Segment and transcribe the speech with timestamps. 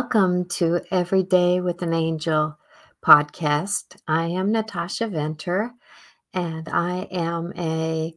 [0.00, 2.58] Welcome to Every Day with an Angel
[3.04, 3.96] podcast.
[4.08, 5.72] I am Natasha Venter
[6.32, 8.14] and I am a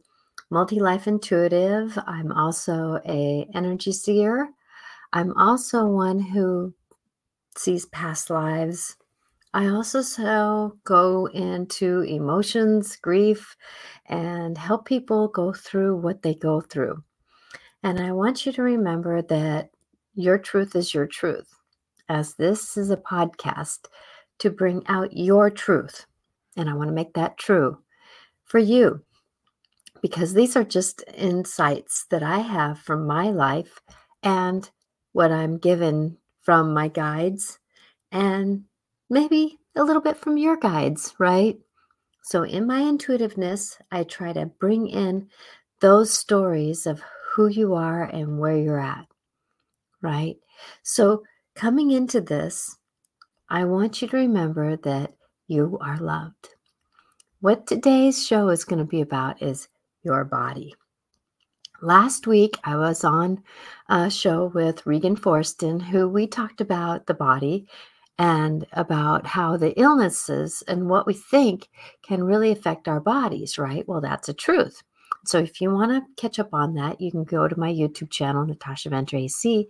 [0.48, 1.98] multi-life intuitive.
[2.06, 4.48] I'm also a energy seer.
[5.12, 6.72] I'm also one who
[7.54, 8.96] sees past lives.
[9.52, 13.58] I also so go into emotions, grief,
[14.06, 17.04] and help people go through what they go through.
[17.82, 19.68] And I want you to remember that
[20.14, 21.54] your truth is your truth
[22.08, 23.86] as this is a podcast
[24.38, 26.06] to bring out your truth.
[26.56, 27.78] And I want to make that true
[28.44, 29.02] for you
[30.02, 33.80] because these are just insights that I have from my life
[34.22, 34.68] and
[35.12, 37.58] what I'm given from my guides
[38.12, 38.64] and
[39.08, 41.58] maybe a little bit from your guides, right?
[42.22, 45.28] So, in my intuitiveness, I try to bring in
[45.80, 49.06] those stories of who you are and where you're at,
[50.00, 50.36] right?
[50.82, 51.22] So,
[51.54, 52.78] Coming into this,
[53.48, 55.14] I want you to remember that
[55.46, 56.48] you are loved.
[57.40, 59.68] What today's show is going to be about is
[60.02, 60.74] your body.
[61.80, 63.40] Last week, I was on
[63.88, 67.68] a show with Regan Forston, who we talked about the body
[68.18, 71.68] and about how the illnesses and what we think
[72.02, 73.86] can really affect our bodies, right?
[73.86, 74.82] Well, that's a truth.
[75.26, 78.10] So if you want to catch up on that, you can go to my YouTube
[78.10, 79.68] channel, Natasha Venter AC,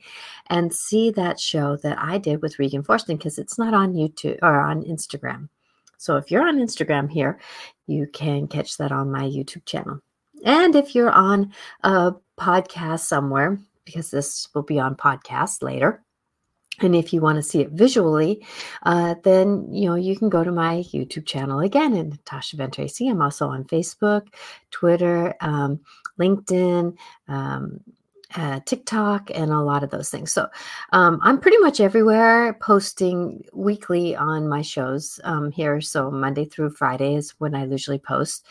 [0.48, 4.38] and see that show that I did with Regan Forston because it's not on YouTube
[4.42, 5.48] or on Instagram.
[5.96, 7.40] So if you're on Instagram here,
[7.86, 10.00] you can catch that on my YouTube channel.
[10.44, 16.03] And if you're on a podcast somewhere, because this will be on podcast later,
[16.80, 18.44] and if you want to see it visually,
[18.82, 23.08] uh, then you know you can go to my YouTube channel again, Natasha Venter AC.
[23.08, 24.28] I'm also on Facebook,
[24.70, 25.80] Twitter, um,
[26.18, 26.96] LinkedIn,
[27.28, 27.80] um,
[28.34, 30.32] uh, TikTok, and a lot of those things.
[30.32, 30.48] So
[30.92, 35.80] um, I'm pretty much everywhere, posting weekly on my shows um, here.
[35.80, 38.46] So Monday through Friday is when I usually post.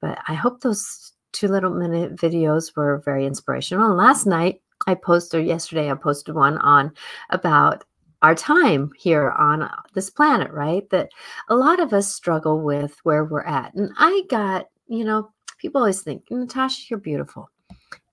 [0.00, 3.88] But I hope those two little minute videos were very inspirational.
[3.88, 6.92] And last night I posted yesterday, I posted one on
[7.30, 7.84] about
[8.22, 10.88] our time here on uh, this planet, right?
[10.90, 11.10] That
[11.48, 13.74] a lot of us struggle with where we're at.
[13.74, 17.50] And I got, you know, people always think, Natasha, you're beautiful.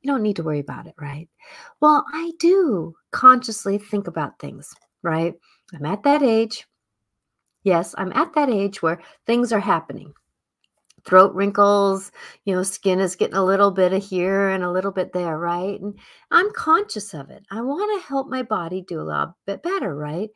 [0.01, 1.29] You don't need to worry about it, right?
[1.79, 5.33] Well, I do consciously think about things, right?
[5.73, 6.67] I'm at that age.
[7.63, 10.13] Yes, I'm at that age where things are happening
[11.05, 12.11] throat wrinkles,
[12.45, 15.37] you know, skin is getting a little bit of here and a little bit there,
[15.37, 15.79] right?
[15.79, 15.97] And
[16.31, 17.45] I'm conscious of it.
[17.51, 20.29] I want to help my body do a little bit better, right?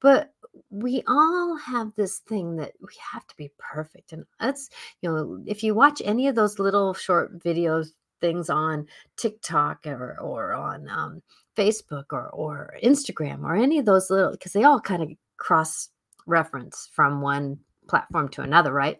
[0.00, 0.32] But
[0.70, 4.12] we all have this thing that we have to be perfect.
[4.12, 4.70] And that's,
[5.02, 7.88] you know, if you watch any of those little short videos,
[8.20, 8.86] things on
[9.16, 11.22] TikTok or, or on um,
[11.56, 15.90] Facebook or, or Instagram or any of those little, because they all kind of cross
[16.26, 17.58] reference from one
[17.88, 18.98] platform to another, right?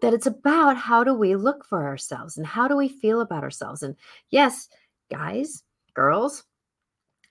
[0.00, 3.42] That it's about how do we look for ourselves and how do we feel about
[3.42, 3.82] ourselves.
[3.82, 3.96] And
[4.30, 4.68] yes,
[5.10, 5.62] guys,
[5.94, 6.44] girls,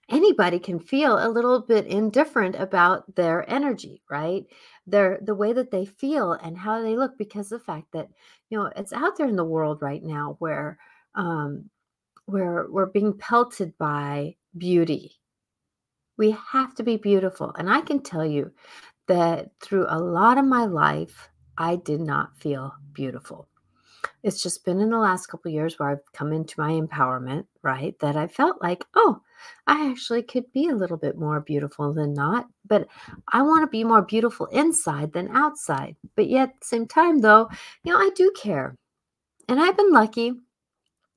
[0.09, 4.45] anybody can feel a little bit indifferent about their energy, right?
[4.87, 8.09] Their the way that they feel and how they look because the fact that,
[8.49, 10.77] you know, it's out there in the world right now where
[11.15, 11.69] um
[12.25, 15.19] where we're being pelted by beauty.
[16.17, 17.53] We have to be beautiful.
[17.57, 18.51] And I can tell you
[19.07, 23.47] that through a lot of my life, I did not feel beautiful.
[24.23, 27.99] It's just been in the last couple years where I've come into my empowerment, right?
[27.99, 29.21] That I felt like, oh,
[29.67, 32.87] I actually could be a little bit more beautiful than not, but
[33.31, 35.97] I want to be more beautiful inside than outside.
[36.15, 37.49] But yet, same time, though,
[37.83, 38.75] you know, I do care.
[39.49, 40.33] And I've been lucky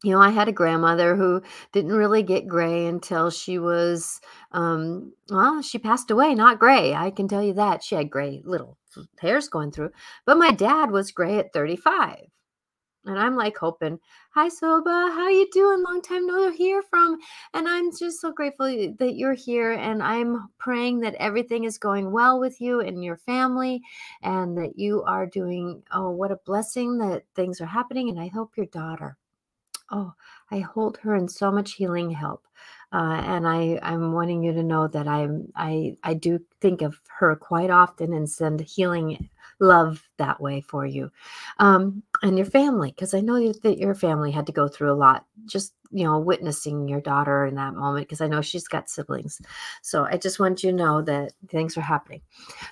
[0.03, 1.43] you know, I had a grandmother who
[1.73, 4.21] didn't really get gray until she was,
[4.51, 6.95] um, well, she passed away, not gray.
[6.95, 7.85] I can tell you that.
[7.85, 8.79] She had gray little
[9.21, 9.91] hairs going through.
[10.27, 12.17] But my dad was gray at 35.
[13.05, 13.99] And I'm like hoping,
[14.31, 15.83] hi Soba, how you doing?
[15.83, 17.19] Long time no hear from.
[17.53, 19.73] And I'm just so grateful that you're here.
[19.73, 23.83] And I'm praying that everything is going well with you and your family
[24.23, 28.09] and that you are doing, oh, what a blessing that things are happening.
[28.09, 29.17] And I hope your daughter
[29.93, 30.13] oh,
[30.51, 32.47] I hold her in so much healing help.
[32.93, 37.01] Uh, and I, I'm wanting you to know that I'm, I, I do think of
[37.19, 39.31] her quite often and send healing
[39.61, 41.11] love that way for you
[41.59, 44.95] um, and your family, because I know that your family had to go through a
[44.95, 45.25] lot.
[45.47, 49.41] Just you know, witnessing your daughter in that moment because I know she's got siblings.
[49.83, 52.23] So I just want you to know that things are happening.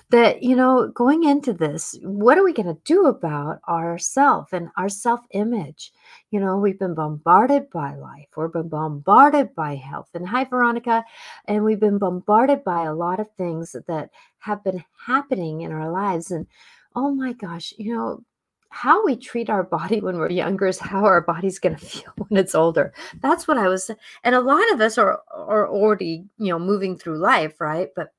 [0.09, 4.69] That, you know, going into this, what are we going to do about ourself and
[4.75, 5.93] our self image?
[6.31, 10.09] You know, we've been bombarded by life, we've been bombarded by health.
[10.13, 11.03] And hi, Veronica.
[11.45, 14.09] And we've been bombarded by a lot of things that
[14.39, 16.31] have been happening in our lives.
[16.31, 16.47] And
[16.95, 18.23] oh my gosh, you know,
[18.71, 22.11] how we treat our body when we're younger is how our body's going to feel
[22.15, 22.93] when it's older.
[23.21, 23.91] That's what I was
[24.23, 27.89] and a lot of us are are already, you know, moving through life, right?
[27.95, 28.13] But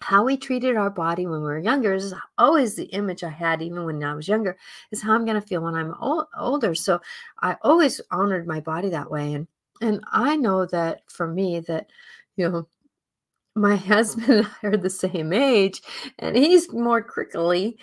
[0.00, 3.62] how we treated our body when we were younger is always the image I had,
[3.62, 4.56] even when I was younger,
[4.90, 6.74] is how I'm going to feel when I'm old, older.
[6.74, 7.00] So
[7.40, 9.32] I always honored my body that way.
[9.32, 9.46] And
[9.80, 11.90] and I know that for me, that
[12.36, 12.68] you know,
[13.54, 15.80] my husband and I are the same age,
[16.18, 17.78] and he's more crickly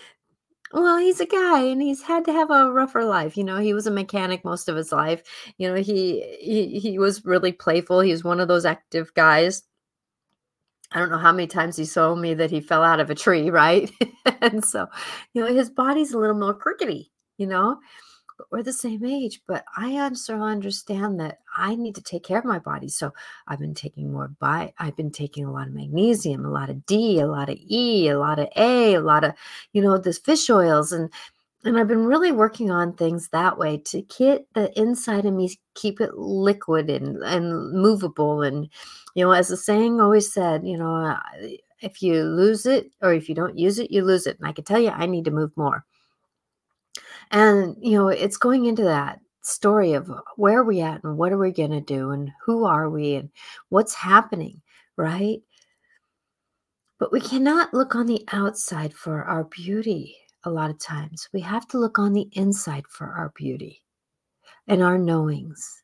[0.74, 3.38] well, he's a guy and he's had to have a rougher life.
[3.38, 5.24] You know, he was a mechanic most of his life.
[5.58, 8.02] You know, he he he was really playful.
[8.02, 9.64] He was one of those active guys.
[10.92, 13.16] I don't know how many times he told me that he fell out of a
[13.16, 13.92] tree, right?
[14.42, 14.88] and so,
[15.34, 17.80] you know, his body's a little more crickety, you know
[18.52, 19.42] we're the same age.
[19.48, 22.90] But I also understand that I need to take care of my body.
[22.90, 23.14] So
[23.48, 26.86] I've been taking more bi, I've been taking a lot of magnesium, a lot of
[26.86, 29.34] D, a lot of E, a lot of A, a lot of,
[29.74, 31.10] you know, this fish oils and
[31.66, 35.58] and I've been really working on things that way to get the inside of me,
[35.76, 38.44] keep it liquid and, and movable.
[38.44, 38.70] And,
[39.14, 41.18] you know, as the saying always said, you know,
[41.82, 44.38] if you lose it or if you don't use it, you lose it.
[44.40, 45.86] And I can tell you, I need to move more.
[47.32, 51.32] And, you know, it's going into that story of where are we at and what
[51.32, 53.30] are we going to do and who are we and
[53.70, 54.62] what's happening,
[54.98, 55.42] right?
[57.00, 61.30] But we cannot look on the outside for our beauty a lot of times.
[61.34, 63.82] We have to look on the inside for our beauty
[64.68, 65.84] and our knowings.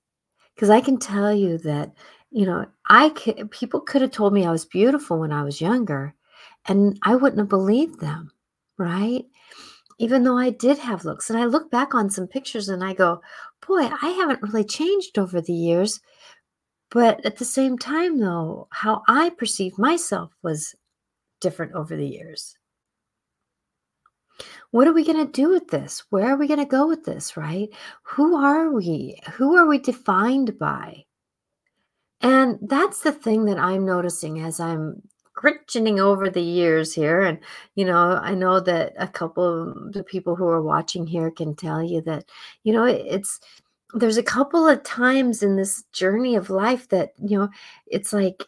[0.54, 1.94] Because I can tell you that,
[2.32, 5.62] you know, I could, people could have told me I was beautiful when I was
[5.62, 6.14] younger
[6.68, 8.32] and I wouldn't have believed them,
[8.78, 9.26] right?
[9.98, 11.30] Even though I did have looks.
[11.30, 13.22] And I look back on some pictures and I go,
[13.66, 16.00] boy, I haven't really changed over the years.
[16.92, 20.76] But at the same time, though, how I perceived myself was
[21.42, 22.56] different over the years.
[24.72, 26.04] What are we going to do with this?
[26.10, 27.70] Where are we going to go with this, right?
[28.04, 29.18] Who are we?
[29.34, 31.06] Who are we defined by?
[32.22, 35.02] And that's the thing that I'm noticing as I'm
[35.36, 37.22] gritching over the years here.
[37.22, 37.40] And,
[37.76, 41.56] you know, I know that a couple of the people who are watching here can
[41.56, 42.26] tell you that,
[42.64, 43.40] you know, it's,
[43.94, 47.50] there's a couple of times in this journey of life that, you know,
[47.88, 48.46] it's like,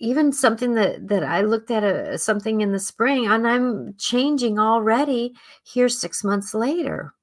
[0.00, 3.96] even something that that I looked at a, uh, something in the spring and I'm
[3.98, 5.34] changing already
[5.64, 7.14] here 6 months later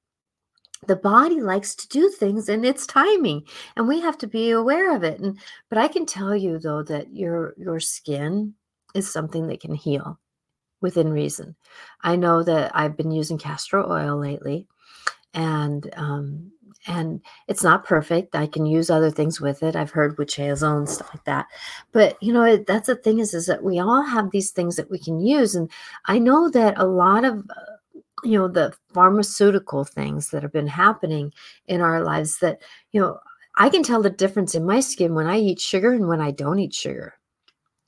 [0.88, 3.44] the body likes to do things in its timing
[3.76, 5.40] and we have to be aware of it and
[5.70, 8.54] but i can tell you though that your your skin
[8.96, 10.20] is something that can heal
[10.82, 11.56] within reason.
[12.02, 14.68] I know that I've been using castor oil lately,
[15.34, 16.52] and um,
[16.88, 18.36] and it's not perfect.
[18.36, 19.76] I can use other things with it.
[19.76, 21.48] I've heard witch hazel and stuff like that.
[21.92, 24.92] But you know, that's the thing is, is that we all have these things that
[24.92, 25.70] we can use, and
[26.06, 30.68] I know that a lot of uh, you know the pharmaceutical things that have been
[30.68, 31.34] happening
[31.68, 32.62] in our lives that
[32.92, 33.20] you know
[33.56, 36.32] I can tell the difference in my skin when I eat sugar and when I
[36.32, 37.16] don't eat sugar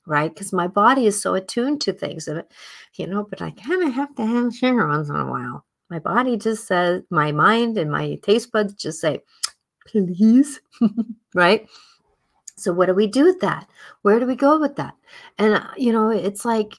[0.08, 0.32] right?
[0.32, 2.42] Because my body is so attuned to things, and
[2.94, 5.64] you know, but I kind of have to have sugar once in a while.
[5.90, 9.20] My body just says, my mind and my taste buds just say,
[9.86, 10.60] please,
[11.34, 11.68] right?
[12.56, 13.68] So what do we do with that?
[14.02, 14.94] Where do we go with that?
[15.38, 16.74] And uh, you know, it's like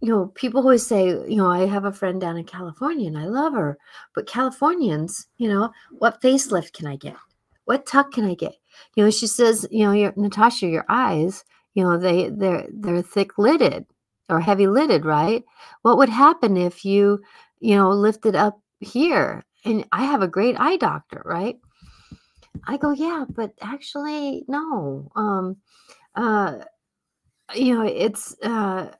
[0.00, 3.18] you know, people always say, you know, I have a friend down in California and
[3.18, 3.78] I love her,
[4.14, 7.16] but Californians, you know, what facelift can I get?
[7.64, 8.54] What tuck can I get?
[8.96, 13.02] You know, she says, you know, your Natasha, your eyes, you know they they're they're
[13.02, 13.86] thick lidded
[14.28, 15.44] or heavy lidded right?
[15.82, 17.20] What would happen if you
[17.60, 19.44] you know lifted up here?
[19.66, 21.58] And i have a great eye doctor right?
[22.66, 25.56] I go yeah but actually no um
[26.14, 26.58] uh
[27.54, 28.90] you know it's uh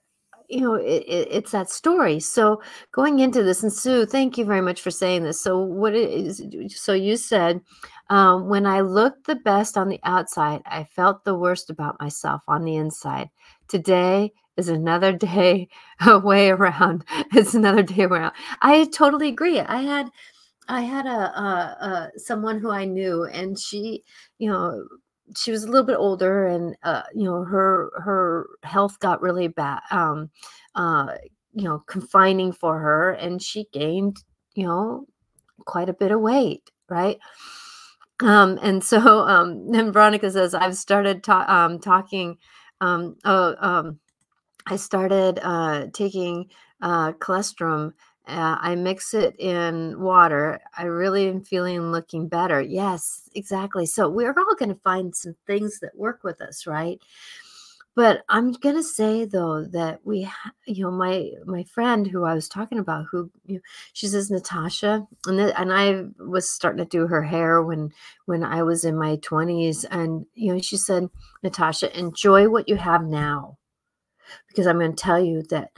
[0.48, 2.20] you know it, it, it's that story.
[2.20, 2.62] So
[2.92, 5.40] going into this and sue thank you very much for saying this.
[5.40, 6.42] So what is
[6.76, 7.60] so you said
[8.10, 12.42] um, when i looked the best on the outside i felt the worst about myself
[12.48, 13.28] on the inside.
[13.68, 15.68] Today is another day
[16.22, 17.04] way around.
[17.32, 18.32] It's another day around
[18.62, 19.60] i totally agree.
[19.60, 20.10] I had
[20.68, 24.02] i had a, a, a someone who i knew and she
[24.38, 24.86] you know
[25.36, 29.48] she was a little bit older and uh, you know her her health got really
[29.48, 30.30] bad um
[30.74, 31.08] uh
[31.54, 34.22] you know confining for her and she gained
[34.54, 35.06] you know
[35.64, 37.18] quite a bit of weight right
[38.24, 42.38] Um, and so um, then Veronica says, I've started ta- um, talking.
[42.82, 44.00] Um, oh, um,
[44.66, 46.50] I started uh, taking
[46.82, 47.92] uh, cholesterol.
[48.26, 50.60] Uh, I mix it in water.
[50.78, 52.62] I really am feeling looking better.
[52.62, 53.86] Yes, exactly.
[53.86, 57.00] So we're all going to find some things that work with us, right?
[57.96, 62.34] But I'm gonna say though that we, ha- you know, my my friend who I
[62.34, 63.60] was talking about, who you know,
[63.92, 67.92] she says Natasha, and th- and I was starting to do her hair when
[68.26, 71.08] when I was in my 20s, and you know, she said,
[71.44, 73.58] Natasha, enjoy what you have now,
[74.48, 75.70] because I'm going to tell you that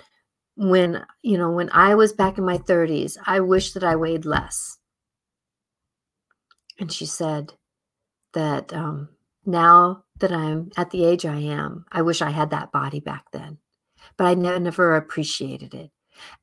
[0.56, 4.25] when you know when I was back in my 30s, I wish that I weighed
[4.25, 4.78] less.
[6.78, 7.52] And she said
[8.32, 9.11] that um,
[9.44, 13.25] now that I'm at the age I am, I wish I had that body back
[13.32, 13.58] then,
[14.16, 15.90] but I never appreciated it.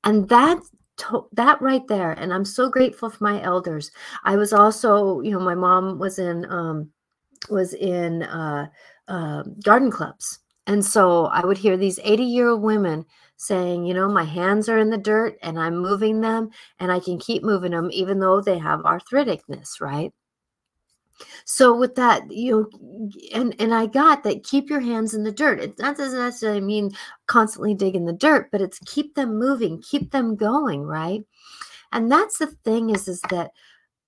[0.04, 0.60] And that
[1.34, 3.92] that right there, and I'm so grateful for my elders.
[4.24, 6.92] I was also, you know, my mom was in um,
[7.50, 8.68] was in uh,
[9.08, 13.06] uh, garden clubs, and so I would hear these 80 year old women
[13.38, 16.50] saying, you know, my hands are in the dirt and I'm moving them,
[16.80, 20.14] and I can keep moving them even though they have arthriticness, right?
[21.46, 25.32] So with that, you know, and and I got that keep your hands in the
[25.32, 25.60] dirt.
[25.60, 26.92] It that doesn't necessarily mean
[27.28, 31.22] constantly dig in the dirt, but it's keep them moving, keep them going, right?
[31.92, 33.52] And that's the thing is is that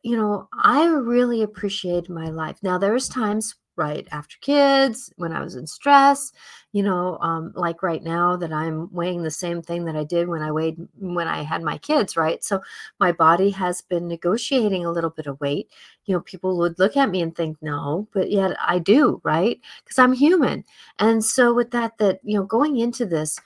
[0.03, 2.59] you know, I really appreciate my life.
[2.61, 6.31] Now there's times right after kids when I was in stress,
[6.71, 10.27] you know, um, like right now that I'm weighing the same thing that I did
[10.27, 12.43] when I weighed when I had my kids, right?
[12.43, 12.61] So
[12.99, 15.69] my body has been negotiating a little bit of weight.
[16.05, 19.59] You know, people would look at me and think, no, but yet I do, right?
[19.83, 20.63] Because I'm human.
[20.99, 23.39] And so with that, that, you know, going into this,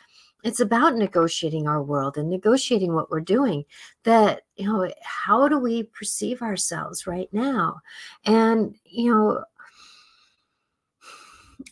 [0.44, 3.66] it's about negotiating our world and negotiating what we're doing
[4.04, 7.80] that you know how do we perceive ourselves right now
[8.26, 9.44] and you know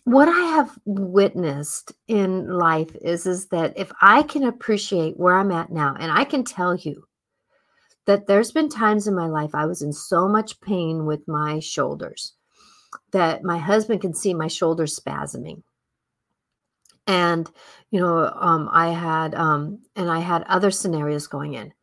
[0.04, 5.52] what I have witnessed in life is is that if I can appreciate where I'm
[5.52, 7.08] at now, and I can tell you
[8.06, 11.60] that there's been times in my life I was in so much pain with my
[11.60, 12.34] shoulders
[13.12, 15.62] that my husband can see my shoulders spasming.
[17.06, 17.50] And
[17.92, 21.74] you know, um, I had um, and I had other scenarios going in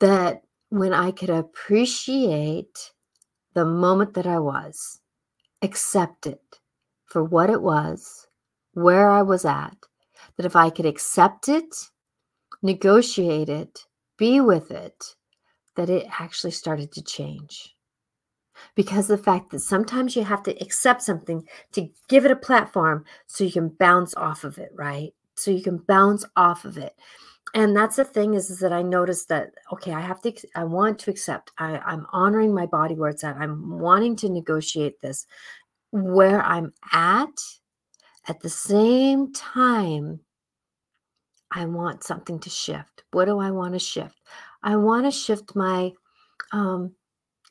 [0.00, 2.90] that when I could appreciate
[3.54, 5.00] the moment that I was,
[5.62, 6.40] accept it
[7.16, 8.28] for what it was,
[8.74, 9.74] where I was at,
[10.36, 11.74] that if I could accept it,
[12.60, 13.86] negotiate it,
[14.18, 15.02] be with it,
[15.76, 17.74] that it actually started to change.
[18.74, 21.42] Because the fact that sometimes you have to accept something
[21.72, 25.14] to give it a platform so you can bounce off of it, right?
[25.36, 26.94] So you can bounce off of it.
[27.54, 30.64] And that's the thing is, is that I noticed that, okay, I have to, I
[30.64, 33.38] want to accept, I, I'm honoring my body where it's at.
[33.38, 35.26] I'm wanting to negotiate this
[36.04, 37.38] where I'm at,
[38.28, 40.20] at the same time,
[41.52, 43.04] I want something to shift.
[43.12, 44.20] What do I want to shift?
[44.62, 45.92] I want to shift my
[46.52, 46.92] um,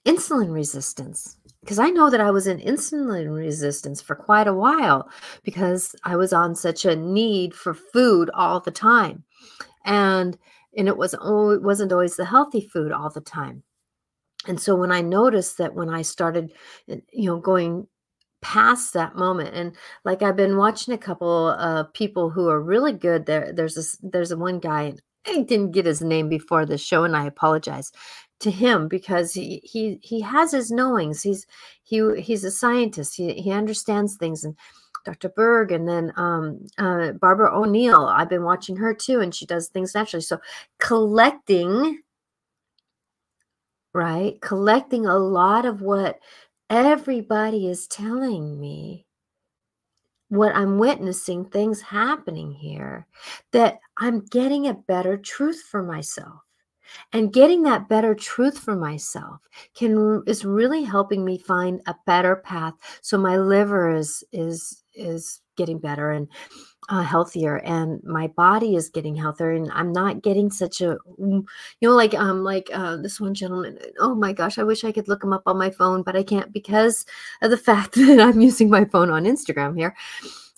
[0.05, 5.09] insulin resistance because I know that I was in insulin resistance for quite a while
[5.43, 9.23] because I was on such a need for food all the time,
[9.85, 10.37] and
[10.77, 13.63] and it was oh it wasn't always the healthy food all the time.
[14.47, 16.53] And so when I noticed that when I started,
[16.87, 17.87] eh, you know, going
[18.45, 22.93] past that moment and like i've been watching a couple of people who are really
[22.93, 26.63] good there there's this there's a one guy and i didn't get his name before
[26.63, 27.91] the show and i apologize
[28.39, 31.47] to him because he he he has his knowings he's
[31.81, 34.55] he he's a scientist he, he understands things and
[35.05, 39.47] dr berg and then um, uh, barbara o'neill i've been watching her too and she
[39.47, 40.37] does things naturally so
[40.77, 41.97] collecting
[43.95, 46.19] right collecting a lot of what
[46.69, 49.05] everybody is telling me
[50.29, 53.07] what I'm witnessing, things happening here,
[53.51, 56.41] that I'm getting a better truth for myself.
[57.13, 59.39] And getting that better truth for myself
[59.73, 65.41] can is really helping me find a better path so my liver is is is
[65.55, 66.27] getting better and
[66.89, 71.45] uh, healthier and my body is getting healthier and i'm not getting such a you
[71.81, 75.07] know like um like uh this one gentleman oh my gosh i wish i could
[75.07, 77.05] look him up on my phone but i can't because
[77.41, 79.95] of the fact that i'm using my phone on instagram here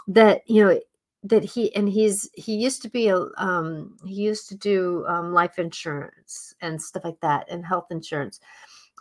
[0.08, 0.80] that you know
[1.24, 5.34] that he and he's he used to be a um he used to do um
[5.34, 8.40] life insurance and stuff like that and health insurance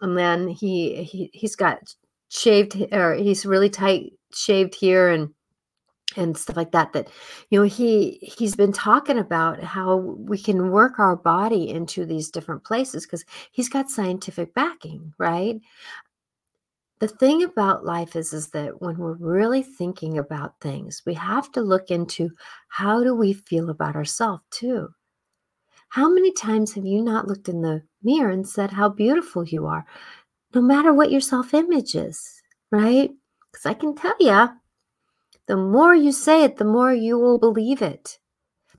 [0.02, 1.94] and then he he he's got
[2.28, 5.32] shaved or he's really tight shaved here and
[6.14, 7.08] and stuff like that that
[7.50, 12.30] you know he he's been talking about how we can work our body into these
[12.30, 15.60] different places because he's got scientific backing right
[16.98, 21.52] the thing about life is is that when we're really thinking about things, we have
[21.52, 22.30] to look into
[22.68, 24.88] how do we feel about ourselves too.
[25.90, 29.66] How many times have you not looked in the mirror and said how beautiful you
[29.66, 29.84] are,
[30.54, 33.10] no matter what your self image is, right?
[33.52, 34.48] Because I can tell you,
[35.46, 38.18] the more you say it, the more you will believe it.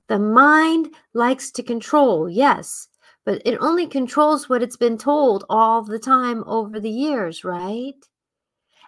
[0.08, 2.88] The mind likes to control, yes,
[3.24, 7.94] but it only controls what it's been told all the time over the years, right?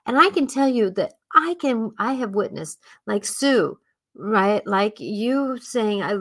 [0.06, 3.78] And I can tell you that I can, I have witnessed, like Sue,
[4.14, 4.66] right?
[4.66, 6.16] Like you saying, I,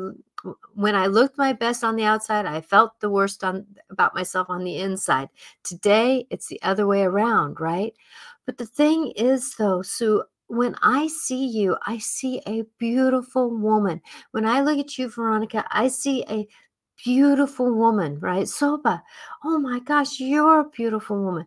[0.73, 4.49] when I looked my best on the outside, I felt the worst on about myself
[4.49, 5.29] on the inside.
[5.63, 7.93] Today, it's the other way around, right?
[8.45, 14.01] But the thing is, though, Sue, when I see you, I see a beautiful woman.
[14.31, 16.47] When I look at you, Veronica, I see a
[17.03, 18.47] beautiful woman, right?
[18.47, 19.03] Soba,
[19.45, 21.45] oh my gosh, you're a beautiful woman.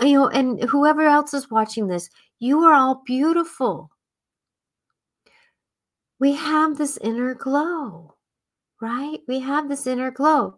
[0.00, 3.90] You know, and whoever else is watching this, you are all beautiful.
[6.20, 8.14] We have this inner glow,
[8.80, 9.18] right?
[9.26, 10.56] We have this inner glow.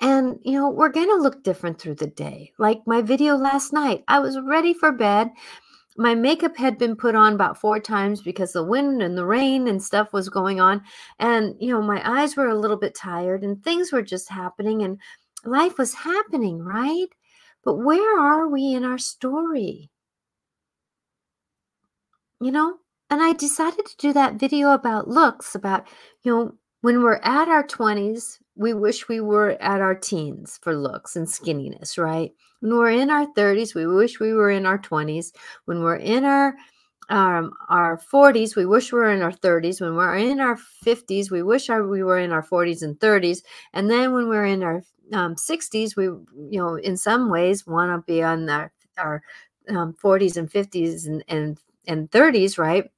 [0.00, 2.52] And, you know, we're going to look different through the day.
[2.58, 5.30] Like my video last night, I was ready for bed
[5.98, 9.66] my makeup had been put on about four times because the wind and the rain
[9.66, 10.80] and stuff was going on.
[11.18, 14.82] And, you know, my eyes were a little bit tired and things were just happening
[14.82, 15.00] and
[15.44, 17.08] life was happening, right?
[17.64, 19.90] But where are we in our story?
[22.40, 22.76] You know?
[23.10, 25.88] And I decided to do that video about looks, about,
[26.22, 30.76] you know, when we're at our 20s, we wish we were at our teens for
[30.76, 32.32] looks and skinniness, right?
[32.60, 35.32] When we're in our 30s, we wish we were in our 20s.
[35.66, 36.56] When we're in our
[37.08, 39.80] um, our 40s, we wish we were in our 30s.
[39.80, 43.42] When we're in our 50s, we wish our, we were in our 40s and 30s.
[43.72, 44.82] And then when we're in our
[45.14, 49.22] um, 60s, we, you know, in some ways want to be on our, our
[49.70, 52.90] um, 40s and 50s and, and, and 30s, right?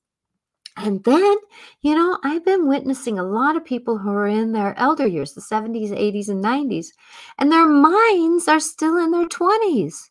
[0.76, 1.36] And then,
[1.82, 5.32] you know, I've been witnessing a lot of people who are in their elder years,
[5.34, 6.92] the 70s, 80s, and 90s,
[7.38, 10.10] and their minds are still in their 20s,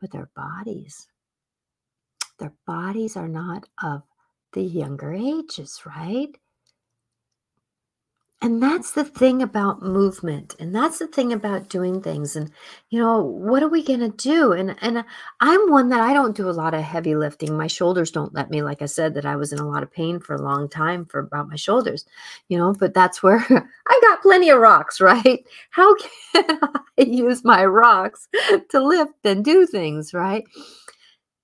[0.00, 1.08] but their bodies,
[2.38, 4.02] their bodies are not of
[4.52, 6.36] the younger ages, right?
[8.42, 10.56] And that's the thing about movement.
[10.58, 12.36] And that's the thing about doing things.
[12.36, 12.50] And,
[12.88, 14.52] you know, what are we going to do?
[14.52, 15.04] And, and
[15.40, 17.54] I'm one that I don't do a lot of heavy lifting.
[17.54, 19.92] My shoulders don't let me, like I said, that I was in a lot of
[19.92, 22.06] pain for a long time for about my shoulders,
[22.48, 23.44] you know, but that's where
[23.88, 25.44] I got plenty of rocks, right?
[25.70, 26.10] How can
[26.98, 28.26] I use my rocks
[28.70, 30.44] to lift and do things, right?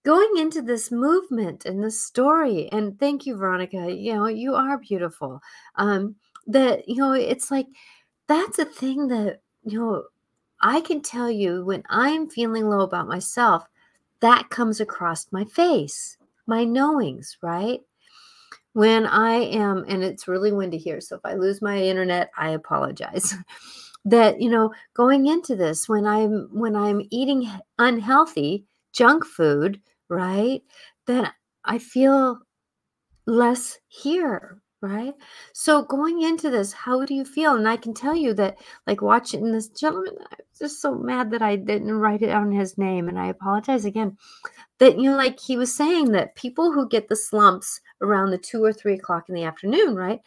[0.05, 3.93] Going into this movement and this story, and thank you, Veronica.
[3.93, 5.41] You know, you are beautiful.
[5.75, 6.15] Um,
[6.47, 7.67] that you know it's like
[8.29, 10.05] that's a thing that you know
[10.61, 13.65] i can tell you when i'm feeling low about myself
[14.21, 17.81] that comes across my face my knowings right?
[18.73, 22.51] When i am and it's really windy here so if i lose my internet i
[22.51, 23.35] apologize
[24.05, 30.63] that you know going into this when i'm when i'm eating unhealthy junk food right
[31.07, 31.29] then
[31.65, 32.39] i feel
[33.27, 35.15] less here right?
[35.53, 37.55] So going into this, how do you feel?
[37.57, 41.43] And I can tell you that, like watching this gentleman, I'm just so mad that
[41.43, 44.17] I didn't write it down his name, and I apologize again.
[44.79, 48.39] That you know, like he was saying that people who get the slumps around the
[48.39, 50.21] two or three o'clock in the afternoon, right?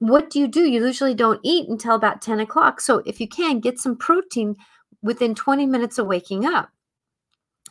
[0.00, 0.60] What do you do?
[0.60, 2.80] You usually don't eat until about 10 o'clock.
[2.80, 4.54] So if you can, get some protein
[5.02, 6.70] within 20 minutes of waking up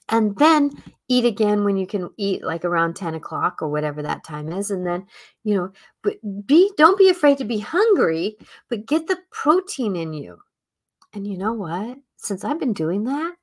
[0.09, 0.71] and then
[1.09, 4.71] eat again when you can eat like around 10 o'clock or whatever that time is
[4.71, 5.05] and then
[5.43, 5.71] you know
[6.03, 6.15] but
[6.45, 8.35] be don't be afraid to be hungry
[8.69, 10.37] but get the protein in you.
[11.13, 11.97] And you know what?
[12.17, 13.35] Since i've been doing that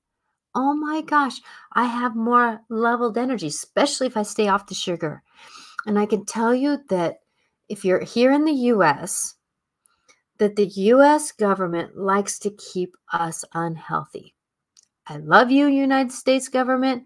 [0.55, 1.41] oh my gosh
[1.73, 5.23] i have more leveled energy especially if i stay off the sugar.
[5.87, 7.19] And i can tell you that
[7.69, 9.35] if you're here in the us
[10.39, 14.34] that the us government likes to keep us unhealthy
[15.07, 17.05] I love you, United States government,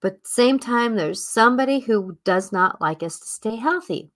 [0.00, 4.10] but same time, there's somebody who does not like us to stay healthy,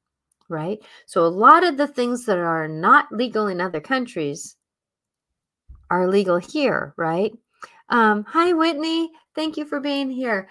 [0.49, 0.79] right?
[1.07, 4.57] So a lot of the things that are not legal in other countries
[5.91, 7.33] are legal here, right?
[7.89, 9.11] Um, hi, Whitney.
[9.35, 10.49] Thank you for being here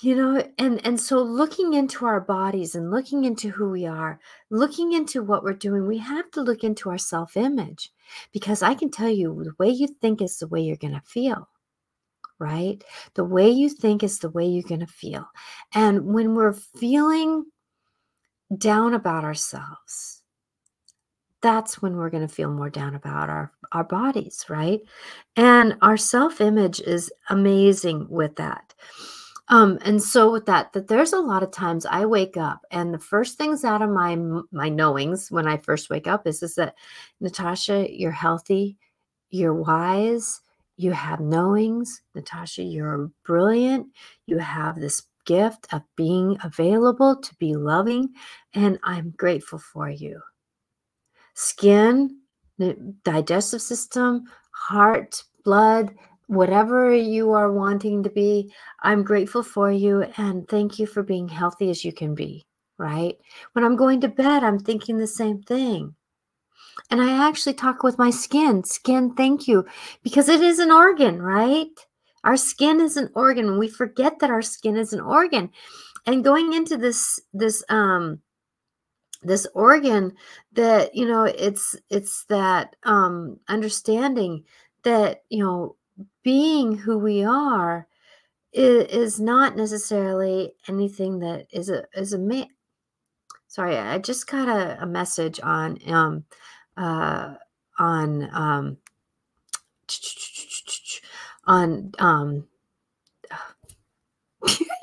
[0.00, 4.18] you know and and so looking into our bodies and looking into who we are
[4.50, 7.92] looking into what we're doing we have to look into our self image
[8.32, 11.02] because i can tell you the way you think is the way you're going to
[11.06, 11.48] feel
[12.38, 12.82] right?
[13.14, 15.28] The way you think is the way you're going to feel.
[15.76, 17.44] And when we're feeling
[18.58, 20.22] down about ourselves
[21.42, 24.80] that's when we're going to feel more down about our our bodies right?
[25.36, 28.74] And our self image is amazing with that
[29.52, 32.92] Um, and so with that, that there's a lot of times I wake up and
[32.94, 34.16] the first things out of my
[34.50, 36.74] my knowings when I first wake up is is that
[37.20, 38.78] Natasha, you're healthy,
[39.28, 40.40] you're wise,
[40.78, 42.00] you have knowings.
[42.14, 43.88] Natasha, you're brilliant.
[44.24, 48.08] You have this gift of being available to be loving,
[48.54, 50.22] and I'm grateful for you.
[51.34, 52.20] Skin,
[53.04, 55.94] digestive system, heart, blood,
[56.26, 61.28] whatever you are wanting to be, I'm grateful for you and thank you for being
[61.28, 62.46] healthy as you can be,
[62.78, 63.16] right?
[63.52, 65.94] When I'm going to bed, I'm thinking the same thing.
[66.90, 68.64] And I actually talk with my skin.
[68.64, 69.66] Skin, thank you,
[70.02, 71.68] because it is an organ, right?
[72.24, 73.58] Our skin is an organ.
[73.58, 75.50] We forget that our skin is an organ.
[76.06, 78.20] And going into this this um
[79.22, 80.12] this organ
[80.52, 84.44] that you know it's it's that um understanding
[84.82, 85.76] that you know
[86.22, 87.86] being who we are
[88.52, 92.44] is, not necessarily anything that is a is a ma-
[93.48, 96.24] sorry i just got a, a message on um
[96.76, 97.34] uh
[97.78, 98.76] on um
[101.46, 102.48] on um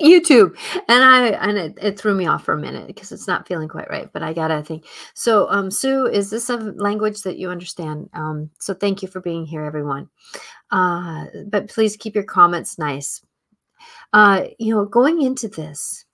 [0.00, 0.56] YouTube,
[0.88, 3.68] and I and it, it, threw me off for a minute because it's not feeling
[3.68, 4.10] quite right.
[4.12, 4.86] But I gotta think.
[5.14, 8.08] So, um, Sue, is this a language that you understand?
[8.14, 10.08] Um, so thank you for being here, everyone.
[10.70, 13.22] Uh, but please keep your comments nice.
[14.12, 16.04] Uh, you know, going into this,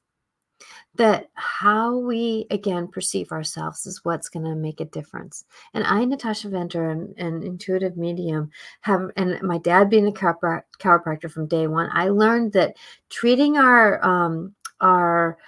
[0.97, 5.45] that how we again perceive ourselves is what's going to make a difference.
[5.75, 8.51] And I, Natasha Venter, an, an intuitive medium,
[8.83, 12.77] have, and my dad being a chiropr- chiropractor from day one, I learned that
[13.11, 15.39] treating our um, our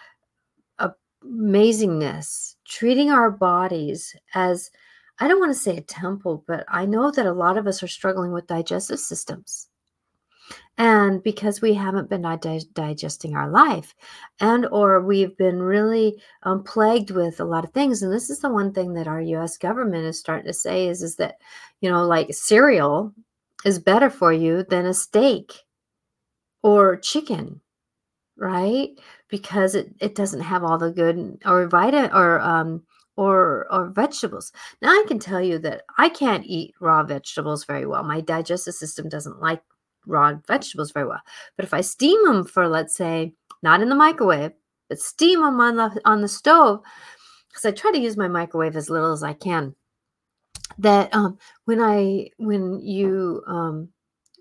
[1.25, 4.71] amazingness, treating our bodies as
[5.21, 7.83] I don't want to say a temple, but I know that a lot of us
[7.83, 9.69] are struggling with digestive systems
[10.79, 13.95] and because we haven't been di- digesting our life
[14.41, 18.41] and or we've been really um, plagued with a lot of things and this is
[18.41, 21.37] the one thing that our us government is starting to say is is that
[21.81, 23.13] you know like cereal
[23.65, 25.53] is better for you than a steak
[26.63, 27.61] or chicken
[28.39, 28.91] right?
[29.29, 32.83] Because it, it doesn't have all the good or vita or um
[33.17, 34.53] or or vegetables.
[34.81, 38.05] Now i can tell you that i can't eat raw vegetables very well.
[38.05, 39.63] My digestive system doesn't like
[40.09, 41.21] raw vegetables very well.
[41.57, 44.53] But if I steam them for, let's say, not in the microwave,
[44.89, 46.81] but steam them on the on the stove,
[47.49, 49.75] because I try to use my microwave as little as I can.
[50.79, 53.89] That um, when I when you um,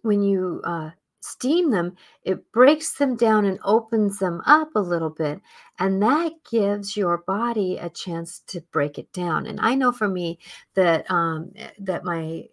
[0.03, 5.09] when you uh, steam them, it breaks them down and opens them up a little
[5.09, 5.41] bit.
[5.79, 9.45] And that gives your body a chance to break it down.
[9.47, 10.39] And I know for me
[10.75, 12.47] that um, that my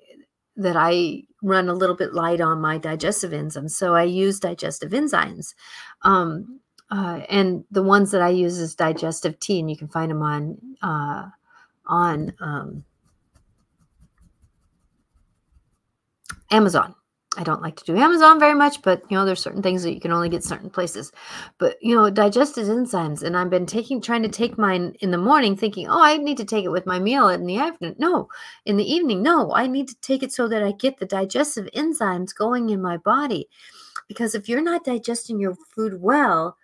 [0.56, 3.72] that I run a little bit light on my digestive enzymes.
[3.72, 5.54] So I use digestive enzymes.
[6.02, 10.10] Um, uh, and the ones that I use is digestive tea, and you can find
[10.10, 11.28] them on uh,
[11.86, 12.84] on um,
[16.50, 16.94] Amazon.
[17.36, 19.92] I don't like to do Amazon very much, but you know, there's certain things that
[19.92, 21.12] you can only get certain places.
[21.58, 25.18] But you know, digestive enzymes, and I've been taking trying to take mine in the
[25.18, 27.96] morning, thinking, oh, I need to take it with my meal in the afternoon.
[27.98, 28.28] No,
[28.66, 31.68] in the evening, no, I need to take it so that I get the digestive
[31.74, 33.48] enzymes going in my body.
[34.08, 36.56] Because if you're not digesting your food well,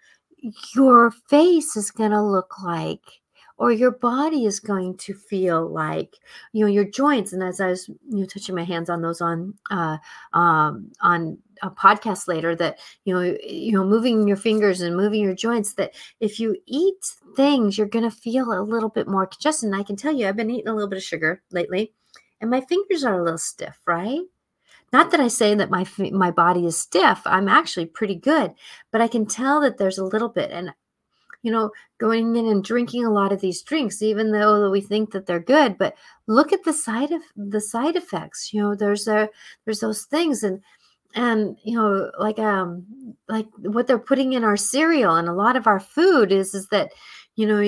[0.75, 3.20] your face is gonna look like
[3.61, 6.17] or your body is going to feel like
[6.53, 9.21] you know your joints and as i was you know touching my hands on those
[9.21, 9.99] on uh
[10.33, 15.23] um on a podcast later that you know you know moving your fingers and moving
[15.23, 19.27] your joints that if you eat things you're going to feel a little bit more
[19.27, 21.93] congested and i can tell you i've been eating a little bit of sugar lately
[22.41, 24.23] and my fingers are a little stiff right
[24.93, 27.21] not that I say that my my body is stiff.
[27.25, 28.55] I'm actually pretty good,
[28.91, 30.73] but I can tell that there's a little bit and
[31.43, 35.13] you know, going in and drinking a lot of these drinks, even though we think
[35.13, 35.79] that they're good.
[35.79, 35.95] But
[36.27, 38.53] look at the side of the side effects.
[38.53, 39.29] You know, there's a
[39.65, 40.61] there's those things and
[41.15, 42.87] and you know like um
[43.29, 46.69] like what they're putting in our cereal and a lot of our food is is
[46.69, 46.93] that
[47.35, 47.61] you know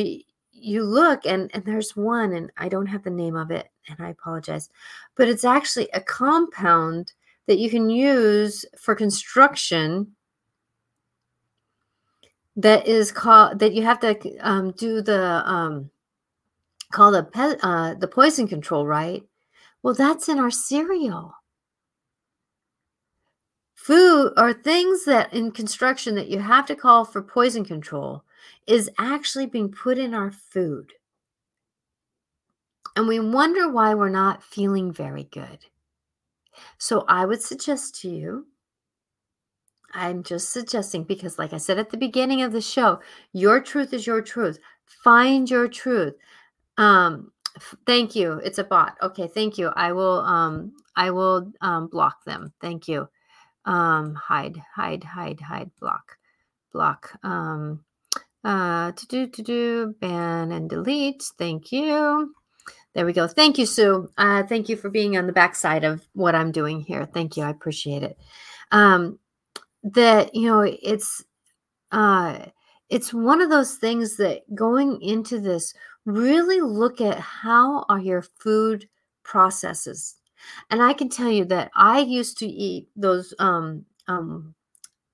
[0.52, 3.98] you look and and there's one and I don't have the name of it and
[4.00, 4.70] I apologize
[5.16, 7.12] but it's actually a compound
[7.48, 10.14] that you can use for construction
[12.56, 15.90] that is called that you have to um, do the um,
[16.92, 19.22] call the pe- uh, the poison control, right?
[19.82, 21.34] Well, that's in our cereal.
[23.74, 28.22] Food or things that in construction that you have to call for poison control
[28.66, 30.92] is actually being put in our food.
[32.94, 35.66] And we wonder why we're not feeling very good.
[36.78, 38.46] So I would suggest to you
[39.94, 43.00] I'm just suggesting because, like I said at the beginning of the show,
[43.32, 44.58] your truth is your truth.
[45.04, 46.14] Find your truth.
[46.78, 48.40] Um, f- thank you.
[48.44, 48.96] It's a bot.
[49.02, 49.68] Okay, thank you.
[49.76, 50.20] I will.
[50.20, 52.52] Um, I will um, block them.
[52.60, 53.08] Thank you.
[53.64, 55.70] Um, hide, hide, hide, hide.
[55.80, 56.16] Block,
[56.72, 57.18] block.
[57.22, 57.84] Um,
[58.44, 61.22] uh, to do, to do, ban and delete.
[61.38, 62.34] Thank you.
[62.94, 63.26] There we go.
[63.26, 64.10] Thank you, Sue.
[64.18, 67.06] Uh, thank you for being on the backside of what I'm doing here.
[67.06, 67.44] Thank you.
[67.44, 68.18] I appreciate it.
[68.70, 69.18] Um,
[69.84, 71.24] that you know, it's
[71.92, 72.46] uh,
[72.90, 78.22] it's one of those things that going into this, really look at how are your
[78.22, 78.88] food
[79.24, 80.16] processes.
[80.70, 84.54] And I can tell you that I used to eat those um, um,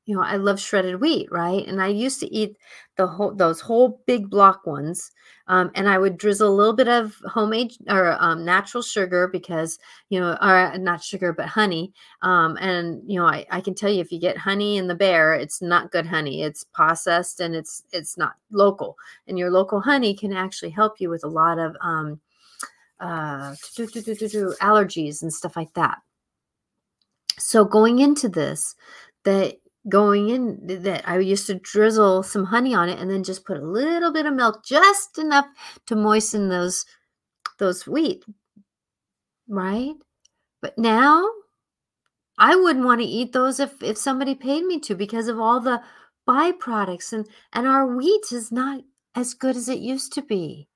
[0.08, 1.66] you know, I love shredded wheat, right?
[1.66, 2.56] And I used to eat
[2.96, 5.12] the whole those whole big block ones,
[5.48, 9.78] um, and I would drizzle a little bit of homemade or um, natural sugar because
[10.08, 11.92] you know, or not sugar but honey.
[12.22, 14.94] Um, and you know, I, I can tell you if you get honey in the
[14.94, 16.42] bear, it's not good honey.
[16.42, 18.96] It's processed and it's it's not local.
[19.26, 22.18] And your local honey can actually help you with a lot of um,
[22.98, 23.52] uh,
[24.62, 25.98] allergies and stuff like that.
[27.38, 28.74] So going into this,
[29.24, 33.44] that going in that I used to drizzle some honey on it and then just
[33.44, 35.46] put a little bit of milk, just enough
[35.86, 36.84] to moisten those
[37.58, 38.24] those wheat.
[39.48, 39.94] Right?
[40.60, 41.28] But now
[42.38, 45.60] I wouldn't want to eat those if if somebody paid me to because of all
[45.60, 45.82] the
[46.28, 48.82] byproducts and and our wheat is not
[49.14, 50.68] as good as it used to be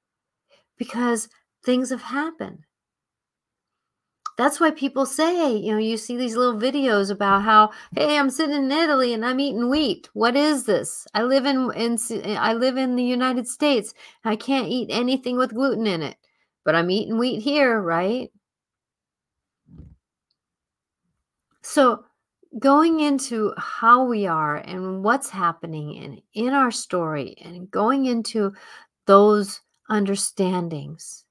[0.79, 1.29] because
[1.65, 2.65] things have happened
[4.43, 8.29] that's why people say, you know, you see these little videos about how, hey, I'm
[8.29, 10.11] sitting in Italy and I'm eating wheat.
[10.15, 11.07] What is this?
[11.15, 13.95] I live in, in eh, I live in the United States.
[14.25, 16.17] I can't eat anything with gluten in it,
[16.65, 18.33] but I'm eating wheat here, right?
[21.63, 22.05] So,
[22.59, 28.53] going into how we are and what's happening in, in our story and going into
[29.07, 31.25] those understandings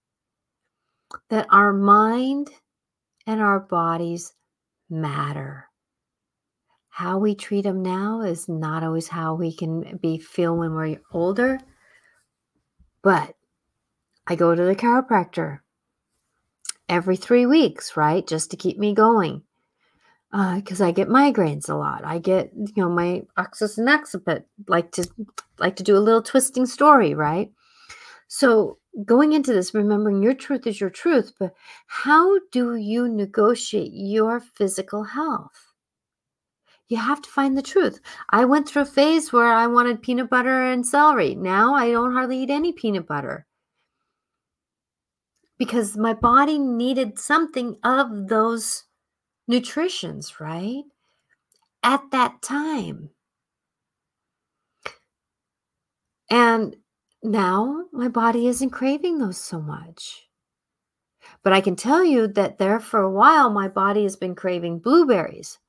[1.30, 2.50] that our mind
[3.26, 4.34] and our bodies
[4.90, 5.68] matter.
[6.90, 11.00] How we treat them now is not always how we can be feel when we're
[11.14, 11.60] older.
[13.02, 13.36] But
[14.28, 15.60] I go to the chiropractor
[16.90, 18.28] every three weeks, right?
[18.28, 19.44] Just to keep me going.
[20.32, 22.06] Because uh, I get migraines a lot.
[22.06, 25.10] I get, you know, my oxys and occiput like to
[25.60, 27.52] like to do a little twisting story, right?
[28.28, 31.54] So going into this, remembering your truth is your truth, but
[31.88, 35.73] how do you negotiate your physical health?
[36.89, 38.01] You have to find the truth.
[38.32, 41.36] I went through a phase where I wanted peanut butter and celery.
[41.36, 43.45] Now I don't hardly eat any peanut butter
[45.58, 48.84] because my body needed something of those
[49.47, 50.84] nutritions, right?
[51.84, 53.12] At that time.
[56.30, 56.75] And
[57.24, 60.28] now my body isn't craving those so much.
[61.44, 64.80] But I can tell you that there for a while, my body has been craving
[64.80, 65.60] blueberries.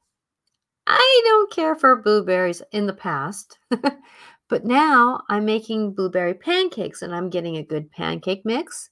[0.86, 3.58] I don't care for blueberries in the past,
[4.48, 8.90] but now I'm making blueberry pancakes and I'm getting a good pancake mix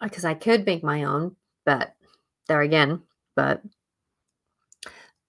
[0.00, 1.94] because uh, I could make my own, but
[2.48, 3.02] there again,
[3.34, 3.62] but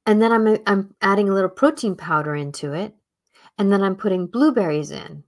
[0.06, 2.94] and then I'm I'm adding a little protein powder into it,
[3.58, 5.24] and then I'm putting blueberries in.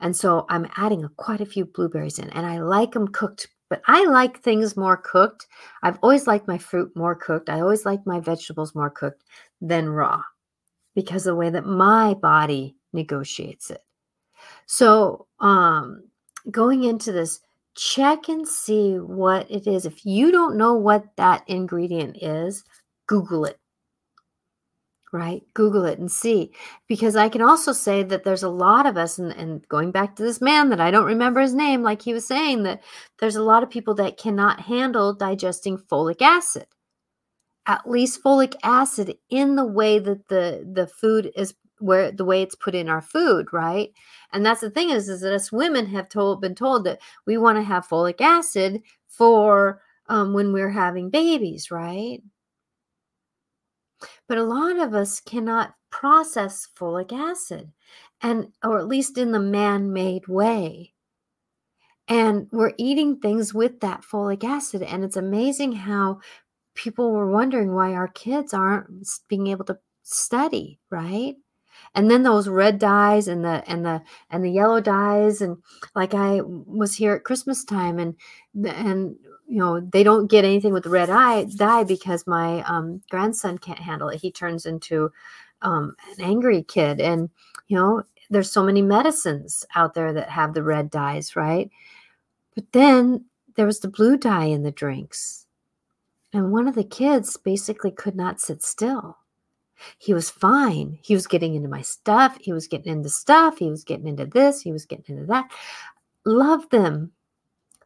[0.00, 3.48] And so I'm adding a, quite a few blueberries in, and I like them cooked.
[3.68, 5.46] But I like things more cooked.
[5.82, 7.48] I've always liked my fruit more cooked.
[7.48, 9.22] I always like my vegetables more cooked
[9.60, 10.22] than raw
[10.96, 13.84] because of the way that my body negotiates it.
[14.66, 16.02] So, um,
[16.50, 17.40] going into this,
[17.76, 19.86] check and see what it is.
[19.86, 22.64] If you don't know what that ingredient is,
[23.06, 23.59] Google it
[25.12, 25.42] right?
[25.54, 26.52] Google it and see.
[26.86, 30.16] Because I can also say that there's a lot of us, and, and, going back
[30.16, 32.82] to this man that I don't remember his name, like he was saying, that
[33.18, 36.66] there's a lot of people that cannot handle digesting folic acid.
[37.66, 42.42] At least folic acid in the way that the the food is where the way
[42.42, 43.92] it's put in our food, right?
[44.32, 47.36] And that's the thing is, is that us women have told been told that we
[47.36, 52.20] want to have folic acid for um, when we're having babies, right?
[54.30, 57.72] But a lot of us cannot process folic acid
[58.22, 60.94] and or at least in the man-made way.
[62.06, 66.20] And we're eating things with that folic acid and it's amazing how
[66.76, 71.34] people were wondering why our kids aren't being able to study, right?
[71.94, 75.56] and then those red dyes and the and the and the yellow dyes and
[75.94, 78.14] like i was here at christmas time and
[78.66, 79.16] and
[79.50, 83.78] you know they don't get anything with red eye dye because my um, grandson can't
[83.78, 85.10] handle it he turns into
[85.62, 87.28] um, an angry kid and
[87.66, 91.68] you know there's so many medicines out there that have the red dyes right
[92.54, 93.24] but then
[93.56, 95.46] there was the blue dye in the drinks
[96.32, 99.16] and one of the kids basically could not sit still
[99.98, 100.98] he was fine.
[101.00, 102.36] He was getting into my stuff.
[102.38, 103.56] He was getting into stuff.
[103.56, 104.60] He was getting into this.
[104.60, 105.50] He was getting into that.
[106.26, 107.12] Love them.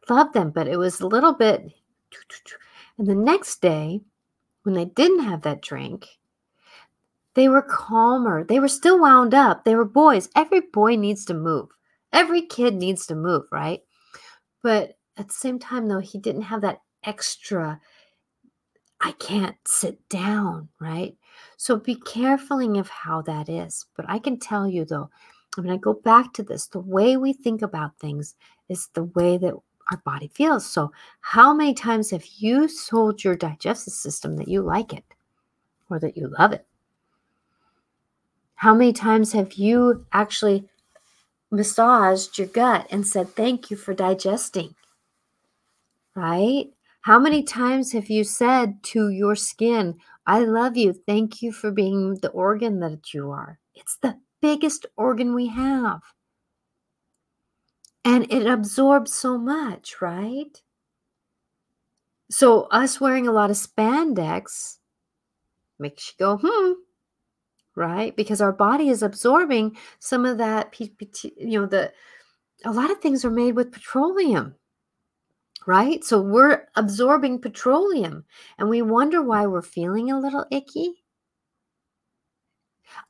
[0.09, 0.51] Love them.
[0.51, 1.71] But it was a little bit.
[2.97, 4.01] And the next day,
[4.63, 6.07] when they didn't have that drink,
[7.33, 8.43] they were calmer.
[8.43, 9.65] They were still wound up.
[9.65, 10.29] They were boys.
[10.35, 11.69] Every boy needs to move.
[12.13, 13.81] Every kid needs to move, right?
[14.63, 17.79] But at the same time, though, he didn't have that extra,
[19.01, 21.15] I can't sit down, right?
[21.57, 23.85] So be careful of how that is.
[23.95, 25.09] But I can tell you though,
[25.55, 28.35] when I go back to this, the way we think about things
[28.69, 29.53] is the way that
[29.91, 30.65] our body feels.
[30.65, 35.05] So, how many times have you told your digestive system that you like it
[35.89, 36.65] or that you love it?
[38.55, 40.67] How many times have you actually
[41.51, 44.75] massaged your gut and said, Thank you for digesting?
[46.15, 46.67] Right?
[47.01, 50.93] How many times have you said to your skin, I love you.
[50.93, 53.59] Thank you for being the organ that you are.
[53.75, 56.01] It's the biggest organ we have.
[58.05, 60.61] And it absorbs so much, right?
[62.29, 64.77] So, us wearing a lot of spandex
[65.79, 66.73] makes you go, hmm,
[67.75, 68.15] right?
[68.15, 71.91] Because our body is absorbing some of that, you know, the,
[72.63, 74.55] a lot of things are made with petroleum
[75.65, 76.03] right?
[76.03, 78.25] So we're absorbing petroleum
[78.57, 81.03] and we wonder why we're feeling a little icky.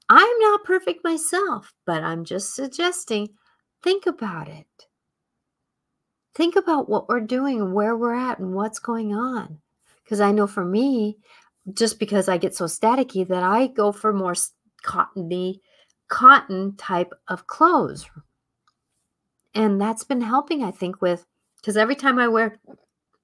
[0.09, 3.29] I'm not perfect myself, but I'm just suggesting
[3.85, 4.87] think about it.
[6.33, 9.59] Think about what we're doing and where we're at and what's going on.
[10.03, 11.19] Because I know for me,
[11.71, 14.33] just because I get so staticky that I go for more
[14.81, 15.61] cottony,
[16.07, 18.07] cotton type of clothes.
[19.53, 21.23] And that's been helping, I think, with
[21.57, 22.59] because every time I wear,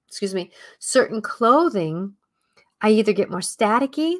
[0.08, 2.14] excuse me, certain clothing,
[2.80, 4.16] I either get more staticky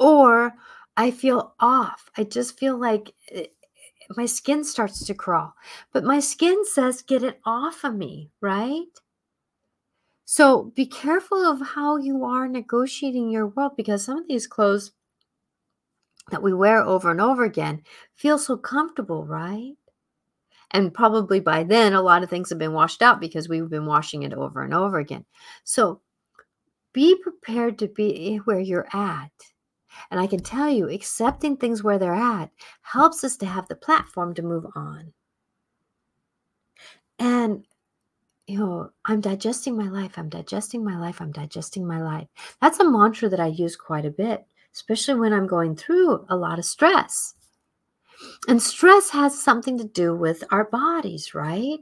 [0.00, 0.52] or
[0.96, 2.10] I feel off.
[2.16, 3.59] I just feel like it, eh,
[4.16, 5.54] my skin starts to crawl.
[5.92, 8.86] But my skin says, get it off of me, right?
[10.24, 14.92] So be careful of how you are negotiating your world because some of these clothes
[16.30, 17.82] that we wear over and over again
[18.14, 19.74] feel so comfortable, right?
[20.70, 23.86] And probably by then, a lot of things have been washed out because we've been
[23.86, 25.24] washing it over and over again.
[25.64, 26.00] So
[26.92, 29.32] be prepared to be where you're at.
[30.10, 32.50] And I can tell you, accepting things where they're at
[32.82, 35.12] helps us to have the platform to move on.
[37.18, 37.66] And,
[38.46, 40.16] you know, I'm digesting my life.
[40.16, 41.20] I'm digesting my life.
[41.20, 42.28] I'm digesting my life.
[42.60, 46.36] That's a mantra that I use quite a bit, especially when I'm going through a
[46.36, 47.34] lot of stress.
[48.48, 51.80] And stress has something to do with our bodies, right?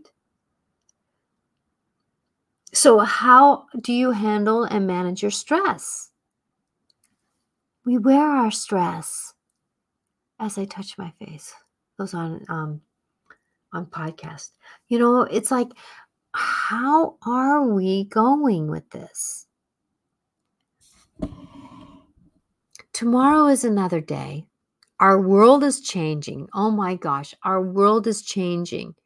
[2.72, 6.10] So, how do you handle and manage your stress?
[7.88, 9.32] We wear our stress
[10.38, 11.54] as I touch my face.
[11.96, 12.82] Those on um,
[13.72, 14.50] on podcast.
[14.90, 15.68] You know, it's like,
[16.34, 19.46] how are we going with this?
[22.92, 24.44] Tomorrow is another day.
[25.00, 26.50] Our world is changing.
[26.52, 28.96] Oh my gosh, our world is changing.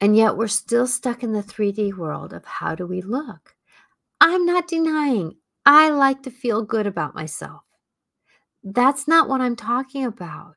[0.00, 3.54] And yet we're still stuck in the 3D world of how do we look?
[4.20, 5.36] I'm not denying
[5.68, 7.60] I like to feel good about myself.
[8.64, 10.56] That's not what I'm talking about.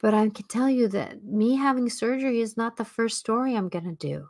[0.00, 3.68] But I can tell you that me having surgery is not the first story I'm
[3.68, 4.26] going to do.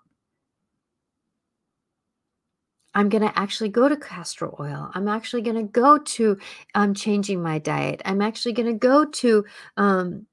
[2.95, 4.91] I'm going to actually go to castor oil.
[4.93, 6.37] I'm actually going to go to
[6.75, 8.03] um, changing my diet.
[8.05, 9.47] I'm actually going to go to
[9.79, 10.27] um,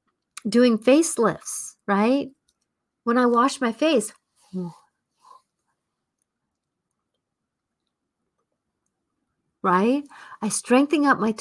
[0.50, 2.32] doing facelifts, right?
[3.06, 4.12] When I wash my face,
[9.66, 10.04] right?
[10.42, 11.36] I strengthen up my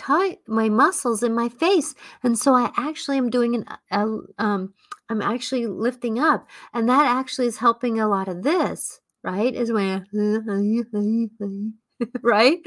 [0.49, 4.75] my muscles in my face, and so I actually am doing an um,
[5.09, 9.55] I'm actually lifting up, and that actually is helping a lot of this right?
[9.55, 10.07] Is when,
[12.23, 12.59] right?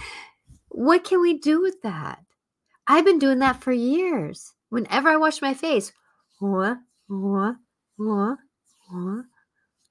[0.68, 2.24] what can we do with that?
[2.88, 4.54] I've been doing that for years.
[4.70, 5.92] Whenever I wash my face,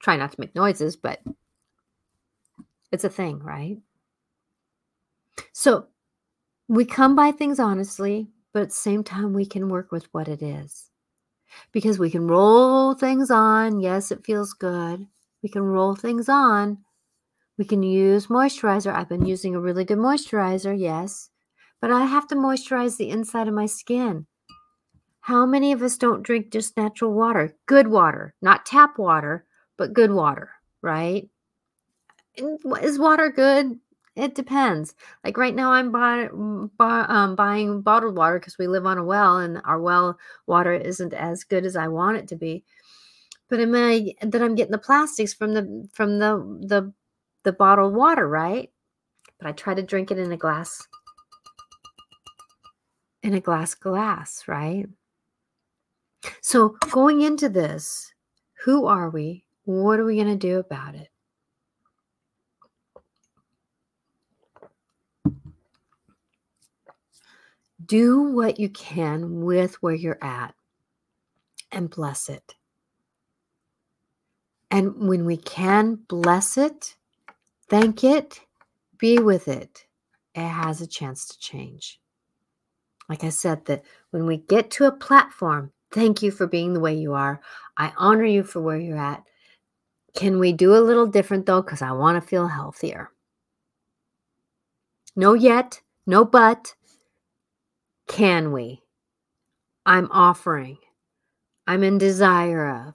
[0.02, 1.20] try not to make noises, but
[2.90, 3.78] it's a thing, right?
[5.52, 5.86] So
[6.68, 10.28] we come by things honestly, but at the same time, we can work with what
[10.28, 10.90] it is
[11.72, 13.80] because we can roll things on.
[13.80, 15.06] Yes, it feels good.
[15.42, 16.78] We can roll things on.
[17.58, 18.92] We can use moisturizer.
[18.92, 21.30] I've been using a really good moisturizer, yes,
[21.80, 24.26] but I have to moisturize the inside of my skin.
[25.20, 27.54] How many of us don't drink just natural water?
[27.66, 31.28] Good water, not tap water, but good water, right?
[32.36, 33.78] Is water good?
[34.14, 34.94] It depends.
[35.24, 36.28] Like right now, I'm buy,
[36.76, 40.74] buy, um, buying bottled water because we live on a well, and our well water
[40.74, 42.64] isn't as good as I want it to be.
[43.48, 46.92] But am I that I'm getting the plastics from the from the the
[47.44, 48.70] the bottled water, right?
[49.38, 50.86] But I try to drink it in a glass
[53.22, 54.86] in a glass glass, right?
[56.40, 58.12] So going into this,
[58.64, 59.44] who are we?
[59.64, 61.11] What are we going to do about it?
[67.86, 70.54] Do what you can with where you're at
[71.70, 72.54] and bless it.
[74.70, 76.96] And when we can bless it,
[77.68, 78.40] thank it,
[78.98, 79.86] be with it,
[80.34, 82.00] it has a chance to change.
[83.08, 86.80] Like I said, that when we get to a platform, thank you for being the
[86.80, 87.40] way you are.
[87.76, 89.22] I honor you for where you're at.
[90.14, 91.62] Can we do a little different though?
[91.62, 93.10] Because I want to feel healthier.
[95.14, 96.74] No yet, no but.
[98.12, 98.82] Can we?
[99.86, 100.78] I'm offering.
[101.66, 102.94] I'm in desire of.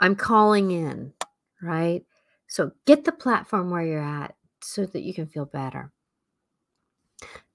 [0.00, 1.14] I'm calling in,
[1.62, 2.04] right?
[2.48, 5.92] So get the platform where you're at so that you can feel better.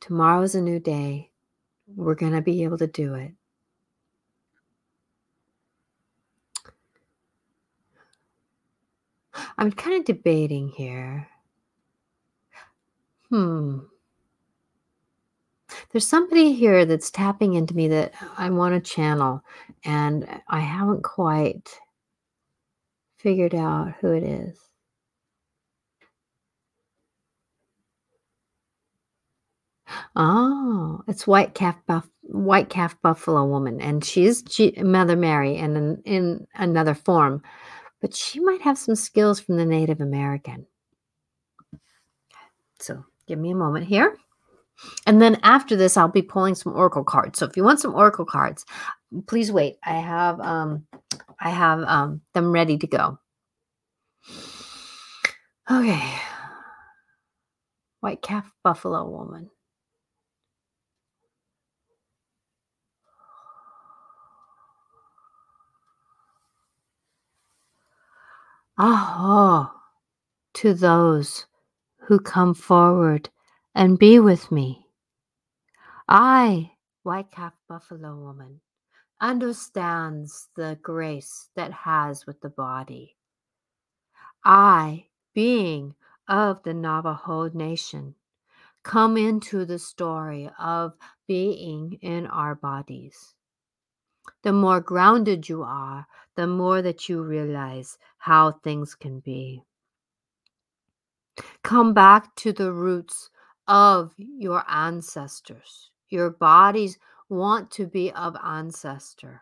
[0.01, 1.32] Tomorrow's a new day.
[1.88, 3.34] We're going to be able to do it.
[9.57, 11.28] I'm kind of debating here.
[13.30, 13.80] Hmm.
[15.93, 19.43] There's somebody here that's tapping into me that I want to channel,
[19.85, 21.69] and I haven't quite
[23.19, 24.59] figured out who it is.
[30.15, 35.77] Oh, it's white calf buff, white calf buffalo woman, and she's G- Mother Mary, and
[35.77, 37.43] in, in another form,
[38.01, 40.65] but she might have some skills from the Native American.
[42.79, 44.17] So, give me a moment here.
[45.05, 47.39] And then after this, I'll be pulling some oracle cards.
[47.39, 48.65] So if you want some oracle cards,
[49.28, 49.78] please wait.
[49.84, 50.86] I have um
[51.39, 53.19] I have um them ready to go.
[55.69, 56.13] Okay.
[58.01, 59.49] White calf buffalo woman.
[68.78, 69.82] Ah, oh,
[70.55, 71.45] to those
[72.07, 73.30] who come forward
[73.76, 74.88] and be with me.
[76.07, 76.71] I,
[77.03, 78.61] white calf buffalo woman,
[79.19, 83.15] understands the grace that has with the body.
[84.43, 85.95] I, being
[86.28, 88.15] of the Navajo nation,
[88.84, 90.93] come into the story of
[91.28, 93.34] being in our bodies.
[94.43, 96.05] The more grounded you are,
[96.36, 99.63] the more that you realize how things can be.
[101.63, 103.30] Come back to the roots
[103.68, 105.91] of your ancestors.
[106.09, 106.97] Your bodies
[107.30, 109.41] want to be of ancestor.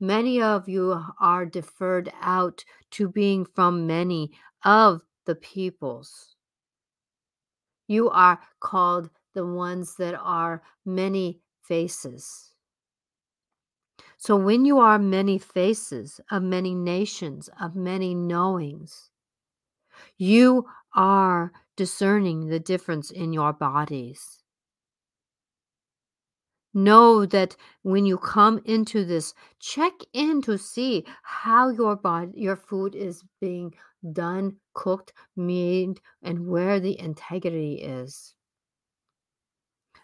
[0.00, 4.32] Many of you are deferred out to being from many
[4.64, 6.36] of the peoples.
[7.86, 12.52] You are called the ones that are many faces.
[14.18, 19.10] So, when you are many faces of many nations, of many knowings,
[20.16, 24.38] you are discerning the difference in your bodies.
[26.74, 32.56] Know that when you come into this, check in to see how your body, your
[32.56, 33.74] food is being
[34.12, 38.34] done, cooked, made, and where the integrity is.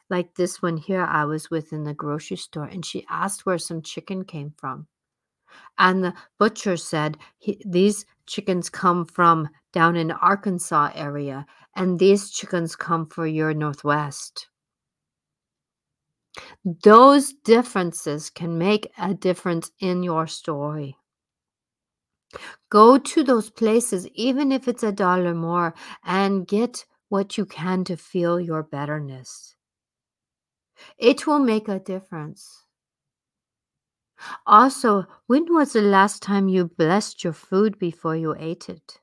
[0.08, 3.58] Like this one here, I was with in the grocery store, and she asked where
[3.58, 4.86] some chicken came from.
[5.78, 7.18] And the butcher said,
[7.64, 14.48] These chickens come from down in Arkansas area, and these chickens come for your Northwest.
[16.82, 20.96] Those differences can make a difference in your story.
[22.70, 25.74] Go to those places, even if it's a dollar more,
[26.04, 29.54] and get what you can to feel your betterness.
[30.96, 32.61] It will make a difference.
[34.46, 39.00] Also, when was the last time you blessed your food before you ate it?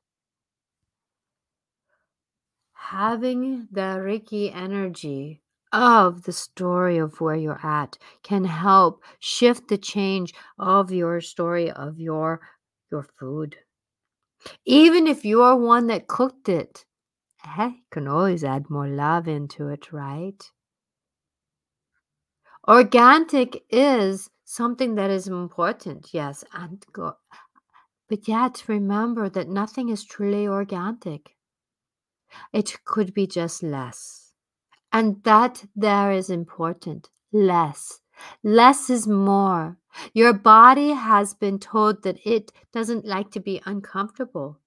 [2.74, 5.42] Having the Reiki energy
[5.72, 11.70] of the story of where you're at can help shift the change of your story
[11.70, 12.42] of your
[12.92, 13.58] your food.
[14.66, 16.86] Even if you're one that cooked it,
[17.44, 20.52] hey, you can always add more love into it, right?
[22.68, 27.14] Organic is something that is important, yes, and go,
[28.10, 31.36] but yet remember that nothing is truly organic.
[32.52, 34.34] It could be just less.
[34.92, 37.10] And that there is important.
[37.32, 38.00] Less.
[38.44, 39.78] Less is more.
[40.14, 44.60] Your body has been told that it doesn't like to be uncomfortable.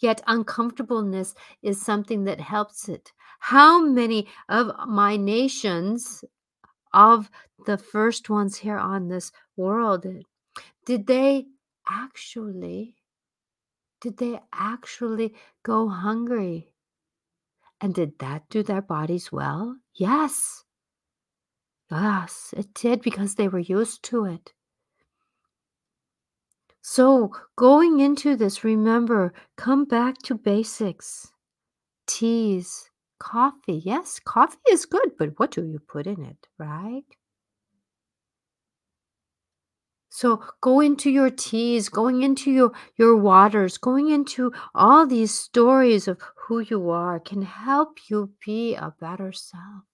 [0.00, 3.12] Yet uncomfortableness is something that helps it.
[3.38, 6.24] How many of my nations,
[6.94, 7.30] of
[7.66, 10.06] the first ones here on this world,
[10.84, 11.46] did they
[11.88, 12.96] actually
[14.02, 15.32] did they actually
[15.62, 16.72] go hungry?
[17.80, 19.76] And did that do their bodies well?
[19.94, 20.64] Yes.
[21.88, 24.52] Yes, it did because they were used to it.
[26.80, 31.32] So, going into this, remember, come back to basics.
[32.08, 32.90] Teas,
[33.22, 33.80] coffee.
[33.84, 37.04] Yes, coffee is good, but what do you put in it, right?
[40.10, 46.08] So go into your teas, going into your, your waters, going into all these stories
[46.08, 49.84] of who you are can help you be a better self.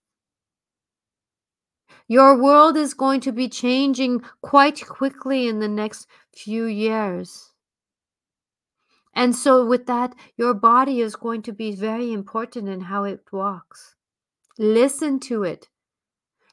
[2.08, 7.47] Your world is going to be changing quite quickly in the next few years.
[9.14, 13.20] And so, with that, your body is going to be very important in how it
[13.32, 13.96] walks.
[14.58, 15.68] Listen to it.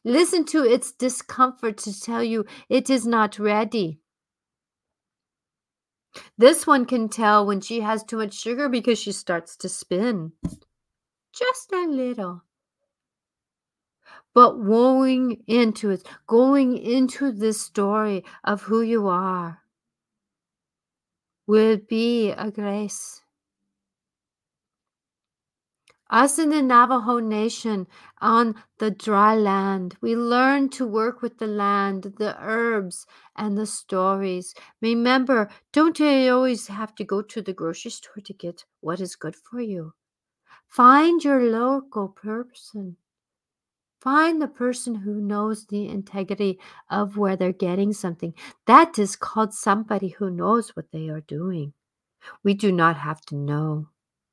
[0.03, 3.99] Listen to its discomfort to tell you it is not ready.
[6.37, 10.33] This one can tell when she has too much sugar because she starts to spin.
[11.33, 12.43] Just a little.
[14.33, 19.61] But going into it, going into this story of who you are,
[21.47, 23.21] will be a grace.
[26.09, 27.87] Us in the Navajo Nation
[28.21, 33.65] on the dry land, we learn to work with the land, the herbs, and the
[33.65, 34.53] stories.
[34.81, 39.15] Remember, don't you always have to go to the grocery store to get what is
[39.15, 39.93] good for you?
[40.67, 42.97] Find your local person.
[44.05, 46.59] Find the person who knows the integrity
[46.91, 48.35] of where they're getting something.
[48.67, 51.73] That is called somebody who knows what they are doing.
[52.43, 53.89] We do not have to know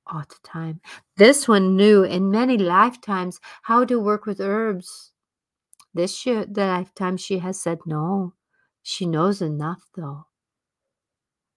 [0.07, 0.83] all the time.
[1.17, 5.13] This one knew in many lifetimes how to work with herbs.
[5.95, 8.35] This year, the lifetime, she has said no.
[8.83, 10.27] She knows enough, though.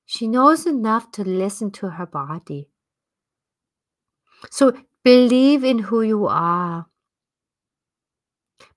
[0.05, 2.69] She knows enough to listen to her body.
[4.51, 4.71] So
[5.03, 6.85] believe in who you are.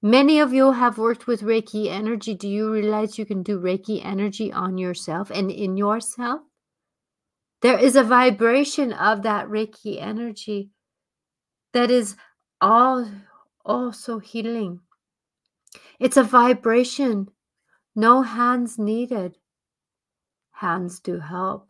[0.03, 2.35] Many of you have worked with Reiki energy.
[2.35, 6.43] Do you realize you can do Reiki energy on yourself and in yourself?
[7.63, 10.71] There is a vibration of that Reiki energy
[11.73, 12.17] that is
[12.61, 13.11] all
[13.65, 14.81] also healing.
[15.99, 17.29] It's a vibration.
[17.97, 19.37] No hands needed.
[20.53, 21.69] Hands do help.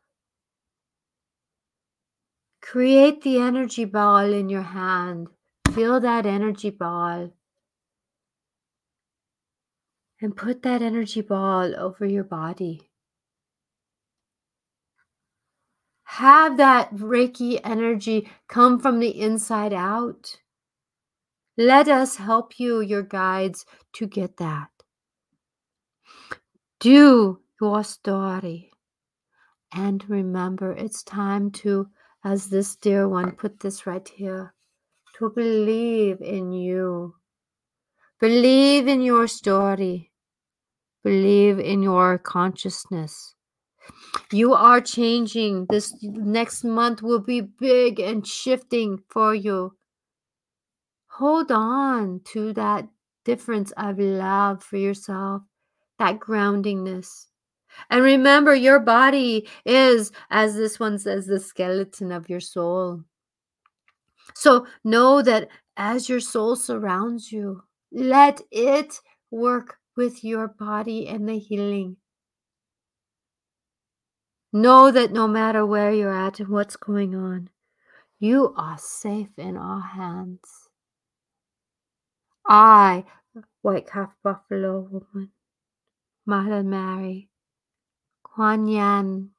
[2.61, 5.29] Create the energy ball in your hand.
[5.73, 7.33] Feel that energy ball.
[10.21, 12.91] And put that energy ball over your body.
[16.03, 20.41] Have that Reiki energy come from the inside out.
[21.57, 24.69] Let us help you, your guides, to get that.
[26.81, 28.71] Do your story.
[29.73, 31.89] And remember, it's time to,
[32.25, 34.55] as this dear one put this right here,
[35.19, 37.15] to believe in you.
[38.19, 40.08] Believe in your story.
[41.05, 43.35] Believe in your consciousness.
[44.33, 45.67] You are changing.
[45.71, 49.77] This next month will be big and shifting for you.
[51.09, 52.87] Hold on to that
[53.25, 55.43] difference of love for yourself,
[55.99, 57.27] that groundingness.
[57.91, 63.05] And remember, your body is, as this one says, the skeleton of your soul.
[64.35, 71.29] So know that as your soul surrounds you, let it work with your body and
[71.29, 71.97] the healing.
[74.53, 77.51] Know that no matter where you're at and what's going on,
[78.21, 80.69] you are safe in our hands.
[82.47, 83.07] I,
[83.63, 85.33] White Calf Buffalo Woman,
[86.25, 87.29] Mother Mary,
[88.23, 89.31] Kuan Yin,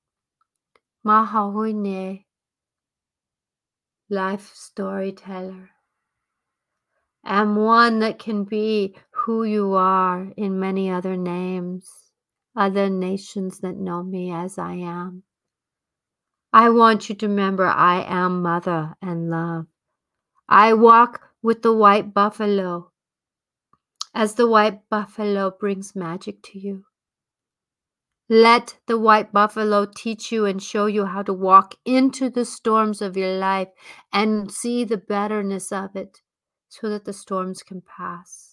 [1.07, 2.25] Mahahuine,
[4.09, 5.69] Life Storyteller,
[7.23, 8.95] am one that can be
[9.25, 12.11] who you are in many other names,
[12.55, 15.23] other nations that know me as I am.
[16.51, 19.67] I want you to remember I am mother and love.
[20.47, 22.91] I walk with the white buffalo
[24.13, 26.85] as the white buffalo brings magic to you.
[28.27, 33.01] Let the white buffalo teach you and show you how to walk into the storms
[33.01, 33.69] of your life
[34.13, 36.21] and see the betterness of it
[36.67, 38.48] so that the storms can pass.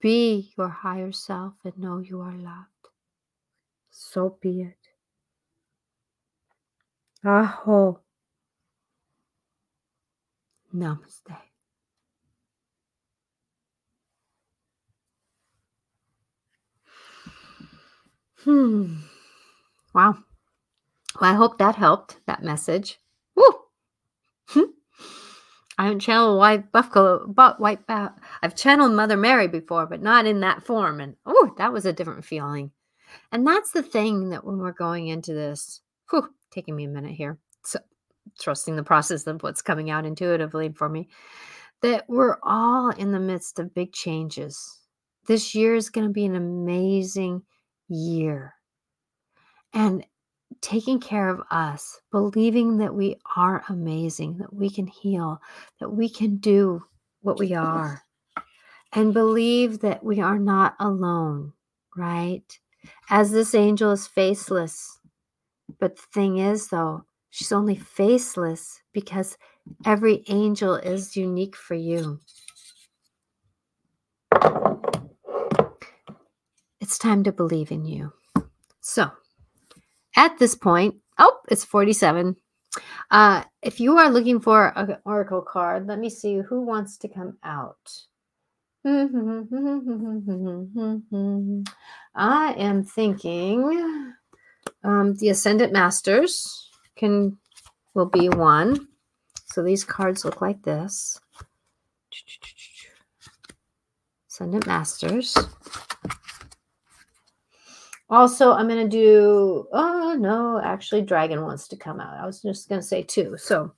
[0.00, 2.88] Be your higher self and know you are loved.
[3.90, 4.88] So be it.
[7.24, 8.00] Aho.
[10.74, 11.36] Namaste.
[18.44, 19.00] Hmm.
[19.94, 20.16] Wow.
[21.20, 22.98] Well, I hope that helped, that message.
[23.34, 24.70] Woo!
[25.80, 27.86] I haven't channeled white buffalo, but white.
[27.86, 31.00] Ba- I've channeled Mother Mary before, but not in that form.
[31.00, 32.72] And oh, that was a different feeling.
[33.32, 37.14] And that's the thing that when we're going into this, whew, taking me a minute
[37.14, 37.38] here.
[37.64, 37.78] So
[38.38, 41.08] trusting the process of what's coming out intuitively for me,
[41.80, 44.80] that we're all in the midst of big changes.
[45.28, 47.40] This year is going to be an amazing
[47.88, 48.52] year.
[49.72, 50.04] And
[50.60, 55.40] taking care of us, believing that we are amazing, that we can heal,
[55.78, 56.82] that we can do
[57.22, 58.02] what we are,
[58.92, 61.52] and believe that we are not alone,
[61.96, 62.58] right?
[63.08, 64.98] As this angel is faceless.
[65.78, 69.38] But the thing is, though, she's only faceless because
[69.84, 72.18] every angel is unique for you.
[76.80, 78.12] It's time to believe in you.
[78.80, 79.10] So,
[80.16, 82.36] at this point, oh, it's 47.
[83.10, 87.08] Uh, if you are looking for an oracle card, let me see who wants to
[87.08, 87.90] come out.
[92.14, 94.14] I am thinking
[94.82, 97.36] um, the Ascendant Masters can
[97.94, 98.88] will be one.
[99.46, 101.20] So these cards look like this.
[104.30, 105.36] Ascendant Masters.
[108.10, 112.18] Also, I'm going to do, oh no, actually Dragon wants to come out.
[112.18, 113.36] I was just going to say two.
[113.38, 113.72] So,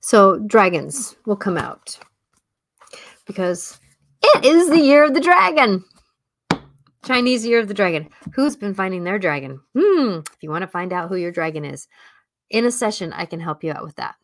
[0.00, 1.96] so dragons will come out
[3.24, 3.78] because
[4.22, 5.84] it is the year of the dragon.
[7.04, 8.08] Chinese year of the dragon.
[8.34, 9.60] Who's been finding their dragon?
[9.76, 10.20] Hmm.
[10.32, 11.88] If you want to find out who your dragon is,
[12.50, 14.14] in a session, I can help you out with that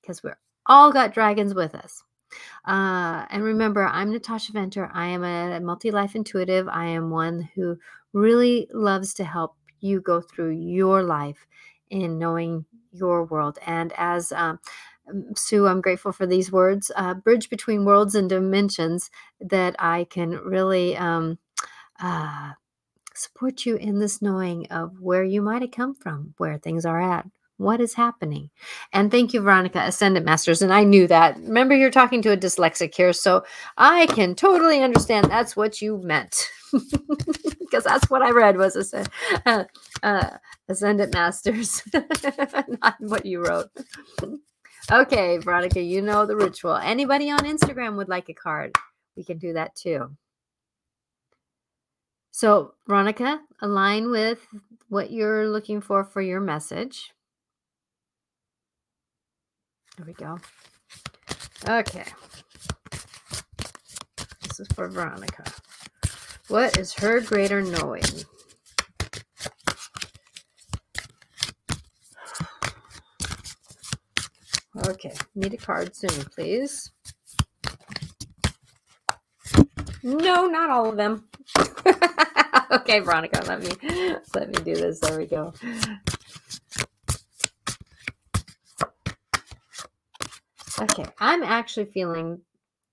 [0.00, 2.02] because we're all got dragons with us.
[2.64, 4.90] Uh, and remember, I'm Natasha Venter.
[4.92, 6.68] I am a multi life intuitive.
[6.68, 7.78] I am one who
[8.12, 11.46] really loves to help you go through your life
[11.90, 13.58] in knowing your world.
[13.66, 14.58] And as um,
[15.36, 19.10] Sue, I'm grateful for these words, uh, bridge between worlds and dimensions,
[19.40, 21.38] that I can really um,
[22.00, 22.52] uh,
[23.14, 27.00] support you in this knowing of where you might have come from, where things are
[27.00, 27.26] at,
[27.58, 28.50] what is happening.
[28.92, 30.62] And thank you, Veronica, Ascendant Masters.
[30.62, 31.36] And I knew that.
[31.36, 33.44] Remember, you're talking to a dyslexic here, so
[33.76, 36.48] I can totally understand that's what you meant.
[37.60, 38.94] because that's what I read was
[39.46, 39.64] uh,
[40.02, 40.30] uh,
[40.68, 41.82] Ascendant Masters,
[42.82, 43.70] not what you wrote.
[44.90, 46.76] Okay, Veronica, you know the ritual.
[46.76, 48.74] Anybody on Instagram would like a card,
[49.16, 50.10] we can do that too.
[52.30, 54.46] So, Veronica, align with
[54.88, 57.12] what you're looking for for your message.
[59.96, 60.38] There we go.
[61.68, 62.04] Okay.
[64.42, 65.44] This is for Veronica.
[66.48, 68.02] What is her greater knowing?
[74.86, 76.92] Okay, need a card soon, please.
[80.02, 81.24] No, not all of them.
[82.70, 83.70] okay, Veronica, let me
[84.34, 85.00] let me do this.
[85.00, 85.52] There we go.
[90.78, 92.40] Okay, I'm actually feeling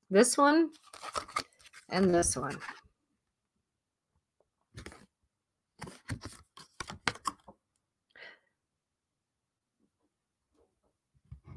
[0.09, 0.69] this one
[1.89, 2.57] and this one.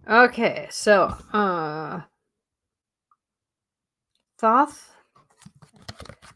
[0.08, 2.00] Okay, so uh
[4.38, 4.90] Thoth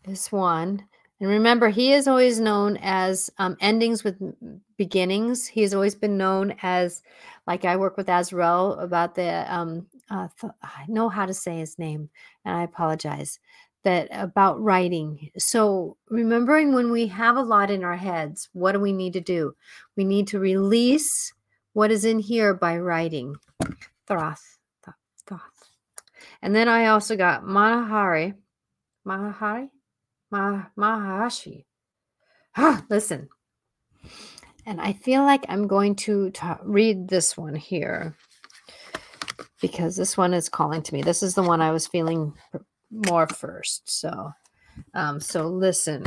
[0.04, 0.84] is one.
[1.20, 4.16] And remember, he is always known as um, endings with
[4.78, 5.46] beginnings.
[5.46, 7.02] He has always been known as,
[7.46, 11.58] like I work with Azrael about the, um, uh, th- I know how to say
[11.58, 12.08] his name,
[12.46, 13.38] and I apologize,
[13.82, 15.30] that about writing.
[15.36, 19.20] So remembering when we have a lot in our heads, what do we need to
[19.20, 19.54] do?
[19.96, 21.34] We need to release
[21.74, 23.36] what is in here by writing.
[24.06, 24.58] Throth.
[25.26, 25.40] Thoth.
[26.42, 28.34] And then I also got Manahari.
[29.06, 29.68] Mahahari?
[30.30, 31.64] Ma- Mahashi.
[32.56, 33.28] Ah, listen.
[34.66, 38.14] And I feel like I'm going to ta- read this one here
[39.60, 41.02] because this one is calling to me.
[41.02, 42.34] This is the one I was feeling
[42.90, 43.90] more first.
[43.90, 44.32] So,
[44.94, 46.04] um, so listen.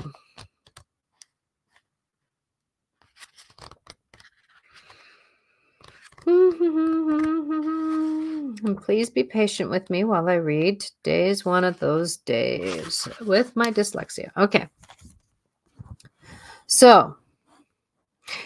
[8.66, 10.80] And please be patient with me while I read.
[10.82, 14.32] Today is one of those days with my dyslexia.
[14.38, 14.68] Okay.
[16.68, 17.18] So,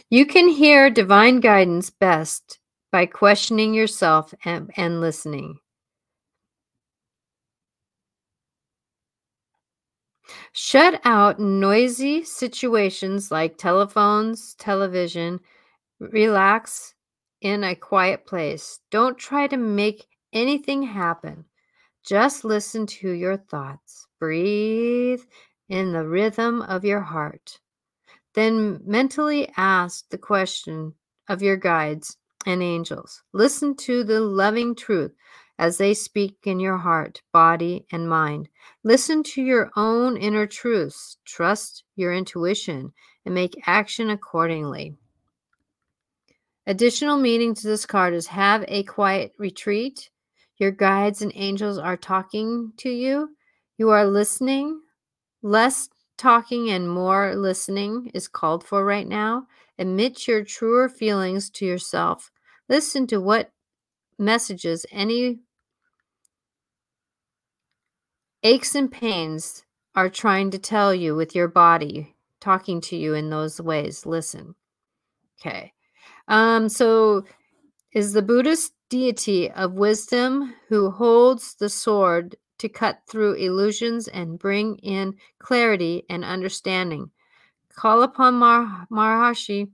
[0.09, 2.59] you can hear divine guidance best
[2.91, 5.59] by questioning yourself and, and listening.
[10.51, 15.39] Shut out noisy situations like telephones, television.
[15.99, 16.95] Relax
[17.41, 18.79] in a quiet place.
[18.91, 21.45] Don't try to make anything happen.
[22.05, 24.07] Just listen to your thoughts.
[24.19, 25.21] Breathe
[25.69, 27.59] in the rhythm of your heart.
[28.33, 30.93] Then mentally ask the question
[31.27, 33.23] of your guides and angels.
[33.33, 35.11] Listen to the loving truth
[35.59, 38.47] as they speak in your heart, body, and mind.
[38.83, 41.17] Listen to your own inner truths.
[41.25, 42.93] Trust your intuition
[43.25, 44.95] and make action accordingly.
[46.68, 50.09] Additional meaning to this card is have a quiet retreat.
[50.57, 53.30] Your guides and angels are talking to you.
[53.78, 54.82] You are listening.
[55.41, 55.88] Less
[56.18, 59.47] talking and more listening is called for right now.
[59.80, 62.32] Admit your truer feelings to yourself.
[62.68, 63.51] Listen to what
[64.20, 65.39] messages any
[68.43, 69.63] aches and pains
[69.95, 74.05] are trying to tell you with your body talking to you in those ways.
[74.05, 74.55] Listen.
[75.39, 75.72] Okay.
[76.28, 77.23] Um, so
[77.93, 84.39] is the Buddhist deity of wisdom who holds the sword to cut through illusions and
[84.39, 87.09] bring in clarity and understanding.
[87.75, 89.69] Call upon Mar- Maharishi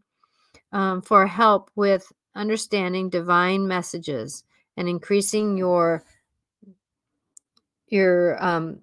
[0.71, 4.43] um, for help with understanding divine messages
[4.75, 6.03] and increasing your
[7.87, 8.79] your um,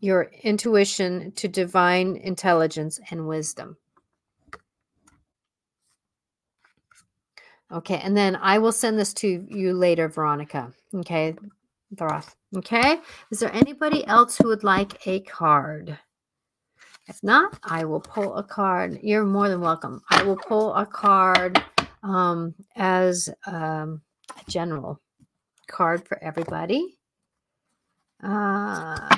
[0.00, 3.76] your intuition to divine intelligence and wisdom.
[7.72, 10.72] Okay, and then I will send this to you later, Veronica.
[10.94, 11.34] Okay,
[11.96, 12.34] Throth.
[12.56, 12.98] Okay,
[13.30, 15.98] is there anybody else who would like a card?
[17.08, 19.00] If not, I will pull a card.
[19.02, 20.02] You're more than welcome.
[20.10, 21.62] I will pull a card
[22.02, 25.00] um, as um, a general
[25.66, 26.98] card for everybody.
[28.22, 29.08] Uh,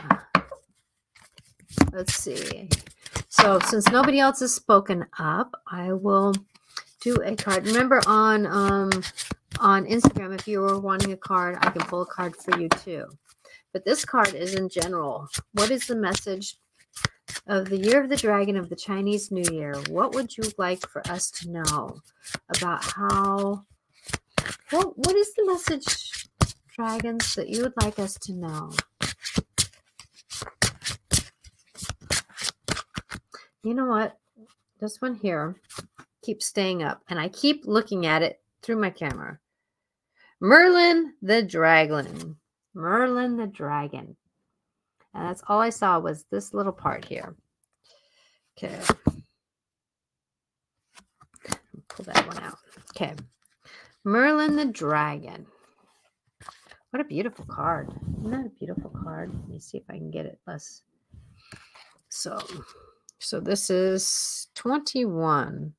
[1.92, 2.68] let's see.
[3.28, 6.34] So, since nobody else has spoken up, I will
[7.04, 7.66] do a card.
[7.66, 8.90] Remember on um,
[9.60, 12.68] on Instagram, if you were wanting a card, I can pull a card for you
[12.68, 13.06] too.
[13.72, 15.28] But this card is in general.
[15.52, 16.56] What is the message
[17.46, 19.74] of the year of the dragon of the Chinese New Year?
[19.90, 22.00] What would you like for us to know
[22.56, 23.64] about how?
[24.70, 26.28] What What is the message,
[26.74, 28.70] dragons, that you would like us to know?
[33.62, 34.18] You know what?
[34.80, 35.56] This one here
[36.24, 39.38] keeps staying up, and I keep looking at it through my camera.
[40.40, 42.36] Merlin the Dragon.
[42.74, 44.16] Merlin the Dragon.
[45.14, 47.36] And that's all I saw was this little part here.
[48.58, 48.80] Okay.
[51.88, 52.58] Pull that one out.
[52.90, 53.14] Okay.
[54.04, 55.46] Merlin the Dragon.
[56.90, 57.92] What a beautiful card.
[58.18, 59.32] Isn't that a beautiful card?
[59.32, 60.82] Let me see if I can get it less.
[62.08, 62.38] So,
[63.18, 65.74] so this is 21.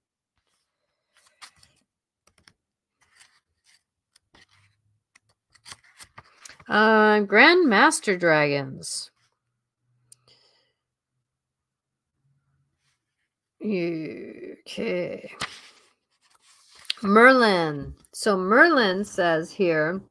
[6.68, 9.12] Uh, Grand Master Dragons.
[13.64, 15.32] Okay.
[17.04, 17.94] Merlin.
[18.14, 20.02] So Merlin says here,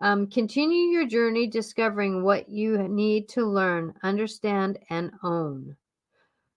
[0.00, 5.76] um, continue your journey discovering what you need to learn, understand, and own.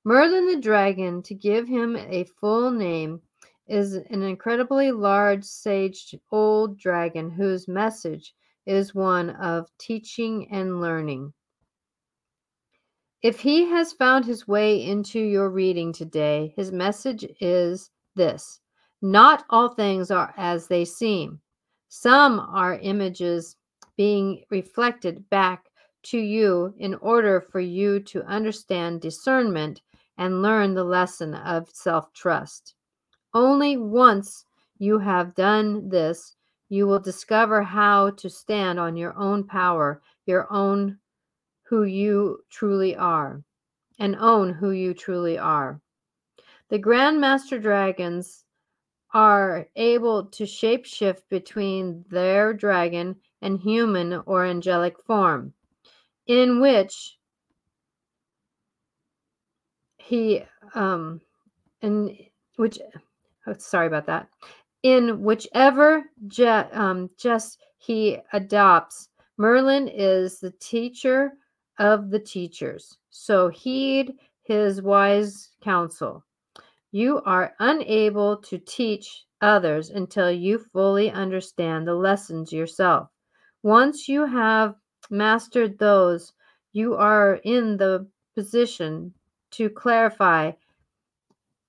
[0.03, 3.21] Merlin the dragon, to give him a full name,
[3.67, 8.33] is an incredibly large, saged old dragon whose message
[8.65, 11.33] is one of teaching and learning.
[13.21, 18.59] If he has found his way into your reading today, his message is this
[19.01, 21.41] Not all things are as they seem.
[21.89, 23.55] Some are images
[23.97, 25.65] being reflected back
[26.03, 29.81] to you in order for you to understand discernment
[30.17, 32.75] and learn the lesson of self trust.
[33.33, 34.45] Only once
[34.77, 36.35] you have done this,
[36.69, 40.97] you will discover how to stand on your own power, your own
[41.63, 43.43] who you truly are,
[43.99, 45.79] and own who you truly are.
[46.69, 48.45] The Grandmaster Dragons
[49.13, 55.53] are able to shapeshift between their dragon and human or angelic form,
[56.27, 57.17] in which
[59.97, 60.43] he
[60.75, 61.19] um
[61.81, 62.15] and
[62.57, 62.77] which
[63.47, 64.27] oh, sorry about that
[64.85, 71.31] in whichever je, um, just he adopts merlin is the teacher
[71.79, 74.13] of the teachers so heed
[74.43, 76.23] his wise counsel
[76.91, 83.09] you are unable to teach others until you fully understand the lessons yourself.
[83.63, 84.75] Once you have
[85.09, 86.31] mastered those,
[86.71, 89.13] you are in the position
[89.51, 90.51] to clarify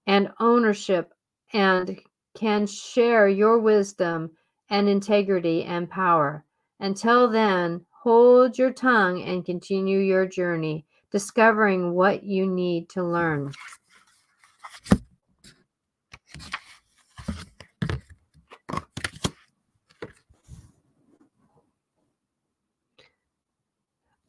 [0.07, 1.13] and ownership
[1.53, 2.01] and
[2.37, 4.31] can share your wisdom
[4.71, 6.45] and integrity and power.
[6.79, 13.53] Until then, hold your tongue and continue your journey, discovering what you need to learn.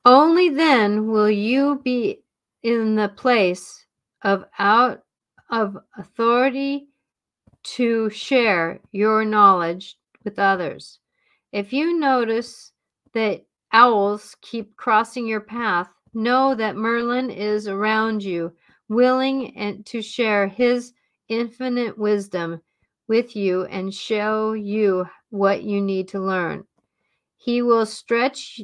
[0.05, 2.23] Only then will you be
[2.63, 3.85] in the place
[4.21, 5.03] of out
[5.49, 6.87] of authority
[7.75, 10.99] to share your knowledge with others.
[11.51, 12.71] If you notice
[13.13, 18.53] that owls keep crossing your path, know that Merlin is around you,
[18.89, 20.93] willing and to share his
[21.29, 22.61] infinite wisdom
[23.07, 26.63] with you and show you what you need to learn.
[27.37, 28.61] He will stretch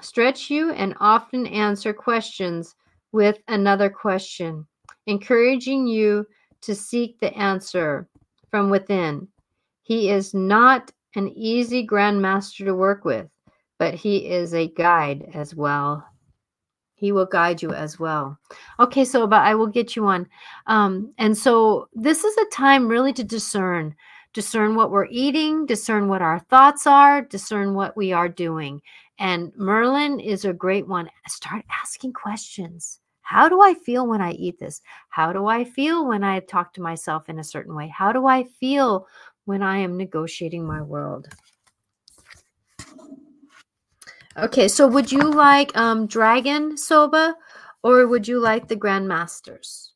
[0.00, 2.74] Stretch you and often answer questions
[3.12, 4.66] with another question,
[5.06, 6.26] encouraging you
[6.62, 8.08] to seek the answer
[8.52, 9.26] from within.
[9.82, 13.26] He is not an easy grandmaster to work with,
[13.78, 16.06] but he is a guide as well.
[16.94, 18.38] He will guide you as well.
[18.78, 20.28] Okay, so but I will get you one.
[20.68, 23.96] Um, and so this is a time really to discern
[24.34, 28.80] discern what we're eating, discern what our thoughts are, discern what we are doing.
[29.18, 31.10] And Merlin is a great one.
[31.28, 33.01] Start asking questions.
[33.22, 34.82] How do I feel when I eat this?
[35.08, 37.88] How do I feel when I talk to myself in a certain way?
[37.88, 39.06] How do I feel
[39.44, 41.28] when I am negotiating my world?
[44.36, 47.36] Okay, so would you like um, Dragon Soba
[47.82, 49.90] or would you like the Grandmasters?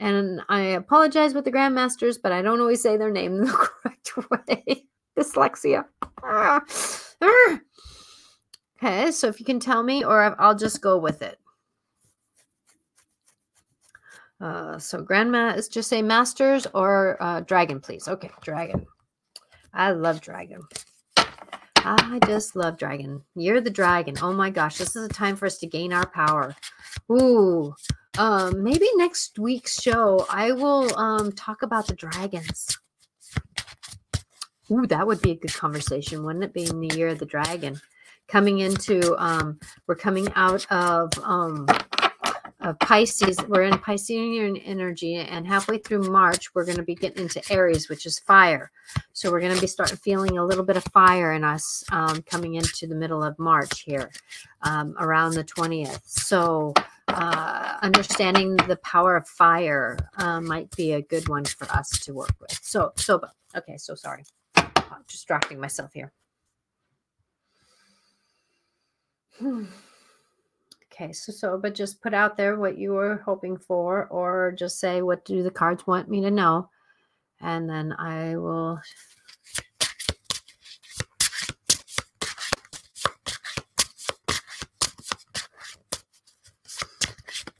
[0.00, 4.30] And I apologize with the Grandmasters, but I don't always say their name the correct
[4.30, 4.86] way.
[5.18, 5.84] Dyslexia.
[6.22, 6.62] Ah.
[7.20, 7.60] Ah.
[8.76, 11.38] Okay, so if you can tell me, or I'll just go with it.
[14.40, 18.06] Uh, so grandma is just say masters or uh, dragon, please.
[18.06, 18.86] Okay, dragon.
[19.72, 20.62] I love dragon.
[21.16, 23.22] I just love dragon.
[23.34, 24.16] You're the dragon.
[24.20, 26.54] Oh my gosh, this is a time for us to gain our power.
[27.10, 27.74] Ooh,
[28.18, 32.78] um, maybe next week's show I will um talk about the dragons.
[34.70, 36.52] Ooh, that would be a good conversation, wouldn't it?
[36.52, 37.80] Being the year of the dragon
[38.28, 41.66] coming into um, we're coming out of um,
[42.68, 43.38] of Pisces.
[43.48, 47.88] We're in Piscean energy, and halfway through March, we're going to be getting into Aries,
[47.88, 48.70] which is fire.
[49.12, 52.22] So we're going to be starting feeling a little bit of fire in us um,
[52.22, 54.10] coming into the middle of March here,
[54.62, 56.02] um, around the twentieth.
[56.04, 56.74] So
[57.08, 62.12] uh, understanding the power of fire uh, might be a good one for us to
[62.12, 62.58] work with.
[62.62, 63.22] So, so
[63.56, 63.78] okay.
[63.78, 64.24] So sorry,
[64.56, 66.12] I'm distracting myself here.
[71.00, 74.80] Okay, so so but just put out there what you were hoping for, or just
[74.80, 76.68] say what do the cards want me to know,
[77.40, 78.80] and then I will.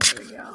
[0.01, 0.55] There we go.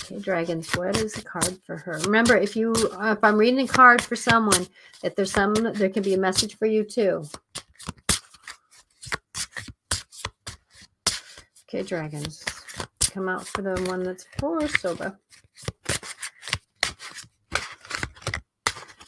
[0.00, 0.74] Okay, dragons.
[0.74, 2.00] What is the card for her?
[2.00, 4.66] Remember, if you if I'm reading a card for someone,
[5.04, 7.26] if there's some, there can be a message for you too.
[11.74, 12.44] Okay, dragons.
[13.00, 15.18] Come out for the one that's for Soba.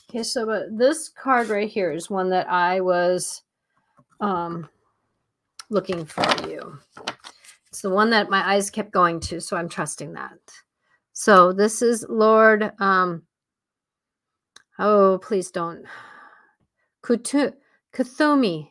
[0.08, 3.42] Okay, Soba, this card right here is one that I was
[4.18, 4.66] um,
[5.68, 6.78] looking for you.
[7.68, 10.38] It's the one that my eyes kept going to, so I'm trusting that.
[11.12, 12.72] So this is Lord.
[12.80, 13.24] Um,
[14.78, 15.84] oh, please don't.
[17.02, 17.52] Kutu.
[17.92, 18.70] Kuthumi?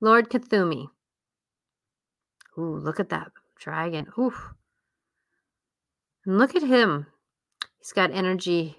[0.00, 0.86] Lord Kuthumi.
[2.58, 4.06] Ooh, look at that dragon.
[4.18, 4.34] Ooh.
[6.24, 7.06] And look at him.
[7.78, 8.76] He's got energy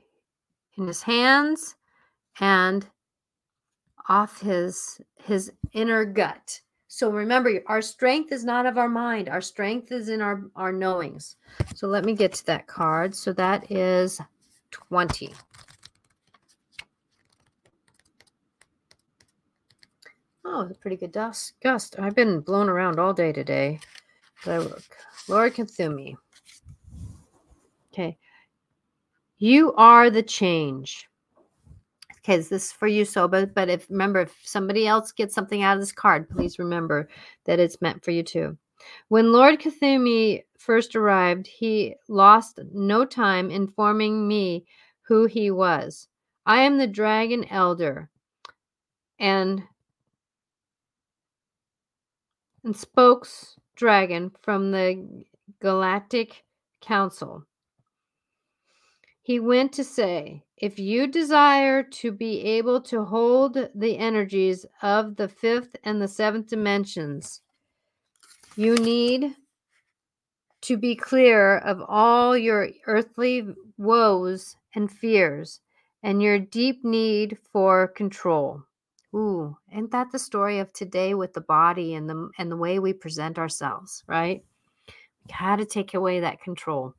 [0.77, 1.75] in his hands
[2.39, 2.85] and
[4.09, 6.61] off his his inner gut.
[6.87, 9.29] So remember, our strength is not of our mind.
[9.29, 11.35] Our strength is in our our knowings.
[11.75, 13.15] So let me get to that card.
[13.15, 14.19] So that is
[14.71, 15.33] 20.
[20.49, 21.97] Oh, it's a pretty good dust, gust.
[21.99, 23.81] I've been blown around all day today.
[24.45, 24.81] Look,
[25.27, 26.15] Lord Kuthumi.
[27.91, 28.17] Okay.
[29.39, 31.09] You are the change.
[32.19, 33.45] Okay, this is for you, Soba.
[33.45, 37.09] but but if remember, if somebody else gets something out of this card, please remember
[37.43, 38.57] that it's meant for you too.
[39.09, 44.65] When Lord Kuthumi first arrived, he lost no time informing me
[45.01, 46.07] who he was.
[46.45, 48.09] I am the Dragon Elder,
[49.19, 49.61] and
[52.67, 55.23] and spokes dragon from the
[55.61, 56.43] Galactic
[56.81, 57.45] Council.
[59.21, 65.15] He went to say, if you desire to be able to hold the energies of
[65.15, 67.41] the fifth and the seventh dimensions,
[68.57, 69.33] you need
[70.61, 73.47] to be clear of all your earthly
[73.77, 75.61] woes and fears
[76.03, 78.66] and your deep need for control.
[79.17, 82.77] Ooh, isn't that the story of today with the body and the and the way
[82.77, 84.43] we present ourselves, right?
[85.25, 86.93] We got to take away that control.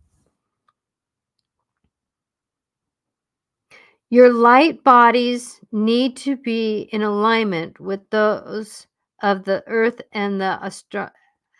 [4.11, 8.89] Your light bodies need to be in alignment with those
[9.23, 11.11] of the earth and the astro-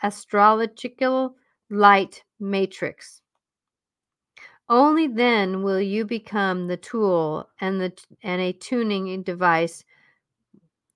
[0.03, 1.37] astrological
[1.71, 3.23] light matrix.
[4.69, 7.93] Only then will you become the tool and the
[8.23, 9.85] and a tuning device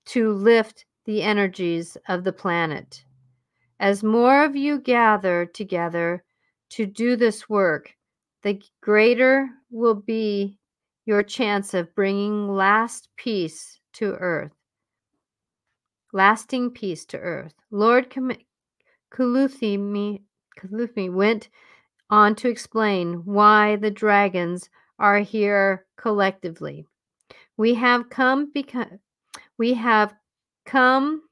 [0.06, 3.04] to lift the energies of the planet.
[3.80, 6.24] As more of you gather together
[6.70, 7.92] to do this work,
[8.42, 10.58] the greater will be
[11.04, 14.52] your chance of bringing last peace to earth.
[16.12, 17.54] Lasting peace to earth.
[17.70, 20.20] Lord Kuthumi
[21.10, 21.48] went
[22.10, 26.86] on to explain why the dragons are here collectively.
[27.56, 28.86] We have come because
[29.62, 30.12] we have
[30.66, 31.22] come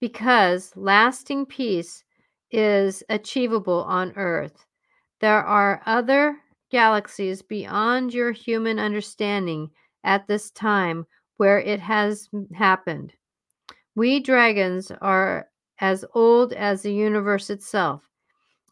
[0.00, 2.04] because lasting peace
[2.52, 4.64] is achievable on earth.
[5.20, 6.36] There are other
[6.70, 9.70] galaxies beyond your human understanding
[10.04, 11.04] at this time
[11.36, 13.12] where it has happened.
[13.96, 15.48] We dragons are
[15.80, 18.08] as old as the universe itself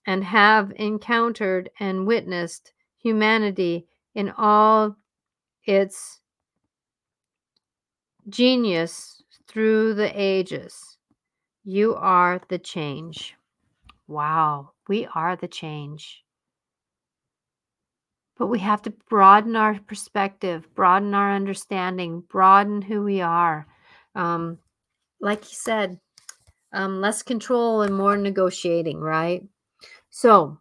[0.07, 4.95] and have encountered and witnessed humanity in all
[5.65, 6.21] its
[8.29, 10.99] genius through the ages.
[11.65, 13.35] You are the change.
[14.07, 16.23] Wow, we are the change.
[18.37, 23.67] But we have to broaden our perspective, broaden our understanding, broaden who we are.
[24.15, 24.59] Um,
[25.21, 25.99] like you said,
[26.73, 29.43] um, less control and more negotiating, right?
[30.11, 30.59] So,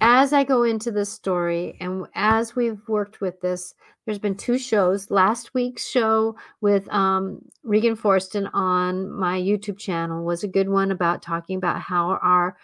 [0.00, 3.74] as I go into this story and as we've worked with this,
[4.04, 5.10] there's been two shows.
[5.10, 10.90] Last week's show with um, Regan Forston on my YouTube channel was a good one
[10.90, 12.56] about talking about how our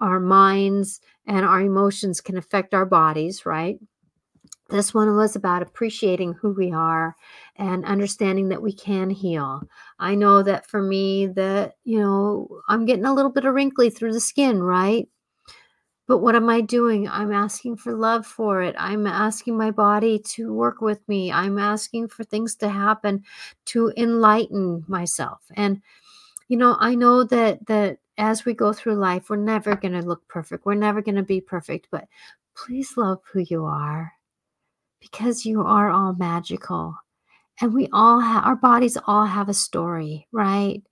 [0.00, 3.78] our minds and our emotions can affect our bodies, right?
[4.70, 7.16] This one was about appreciating who we are
[7.56, 9.62] and understanding that we can heal.
[9.98, 13.90] I know that for me that, you know, I'm getting a little bit of wrinkly
[13.90, 15.08] through the skin, right?
[16.06, 17.08] But what am I doing?
[17.08, 18.74] I'm asking for love for it.
[18.78, 21.32] I'm asking my body to work with me.
[21.32, 23.24] I'm asking for things to happen
[23.66, 25.42] to enlighten myself.
[25.54, 25.80] And
[26.48, 30.06] you know, I know that that as we go through life, we're never going to
[30.06, 30.66] look perfect.
[30.66, 32.06] We're never going to be perfect, but
[32.54, 34.12] please love who you are
[35.00, 36.96] because you are all magical.
[37.60, 40.82] And we all have our bodies all have a story, right?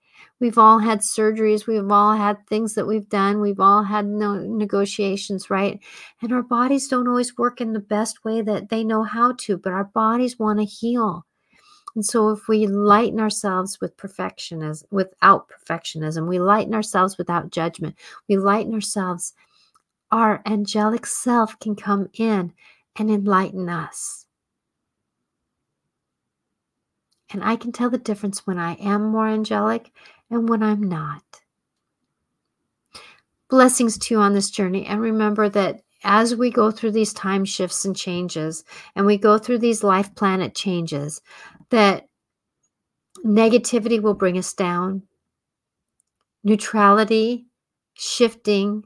[0.41, 1.66] We've all had surgeries.
[1.66, 3.41] We've all had things that we've done.
[3.41, 5.81] We've all had no negotiations, right?
[6.20, 9.57] And our bodies don't always work in the best way that they know how to,
[9.57, 11.25] but our bodies want to heal.
[11.95, 17.97] And so if we lighten ourselves with perfectionism, without perfectionism, we lighten ourselves without judgment,
[18.29, 19.35] we lighten ourselves,
[20.11, 22.53] our angelic self can come in
[22.97, 24.22] and enlighten us.
[27.33, 29.91] And I can tell the difference when I am more angelic
[30.30, 31.22] and when I'm not.
[33.49, 34.87] Blessings to you on this journey.
[34.87, 38.64] And remember that as we go through these time shifts and changes,
[38.97, 41.20] and we go through these life planet changes,
[41.70, 42.09] that
[43.24, 45.03] negativity will bring us down,
[46.43, 47.47] neutrality,
[47.95, 48.85] shifting,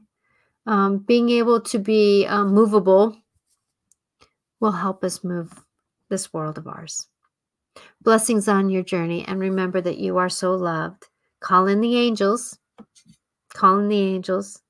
[0.67, 3.17] um, being able to be um, movable,
[4.59, 5.65] will help us move
[6.09, 7.07] this world of ours.
[8.01, 11.07] Blessings on your journey, and remember that you are so loved.
[11.39, 12.57] Call in the angels.
[13.53, 14.61] Call in the angels.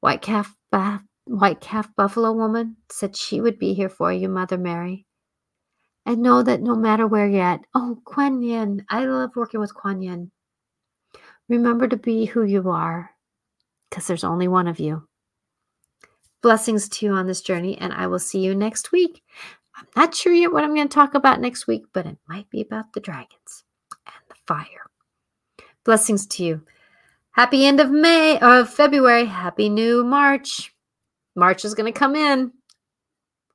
[0.00, 0.54] White calf,
[1.24, 5.06] white calf buffalo woman said she would be here for you, Mother Mary.
[6.06, 9.74] And know that no matter where you're at, oh, Kuan Yin, I love working with
[9.74, 10.30] Kuan Yin.
[11.48, 13.10] Remember to be who you are,
[13.88, 15.06] because there's only one of you.
[16.42, 19.22] Blessings to you on this journey, and I will see you next week.
[19.80, 22.50] I'm not sure yet what I'm going to talk about next week, but it might
[22.50, 23.64] be about the dragons
[24.06, 24.90] and the fire.
[25.84, 26.62] Blessings to you.
[27.32, 29.24] Happy end of May of February.
[29.24, 30.74] Happy new March.
[31.34, 32.52] March is going to come in.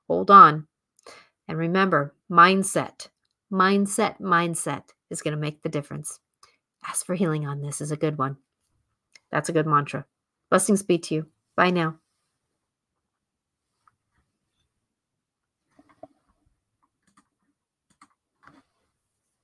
[0.07, 0.67] Hold on.
[1.47, 3.09] And remember, mindset,
[3.51, 6.19] mindset, mindset is going to make the difference.
[6.87, 8.37] Ask for healing on this is a good one.
[9.31, 10.05] That's a good mantra.
[10.49, 11.25] Blessings be to you.
[11.55, 11.99] Bye now.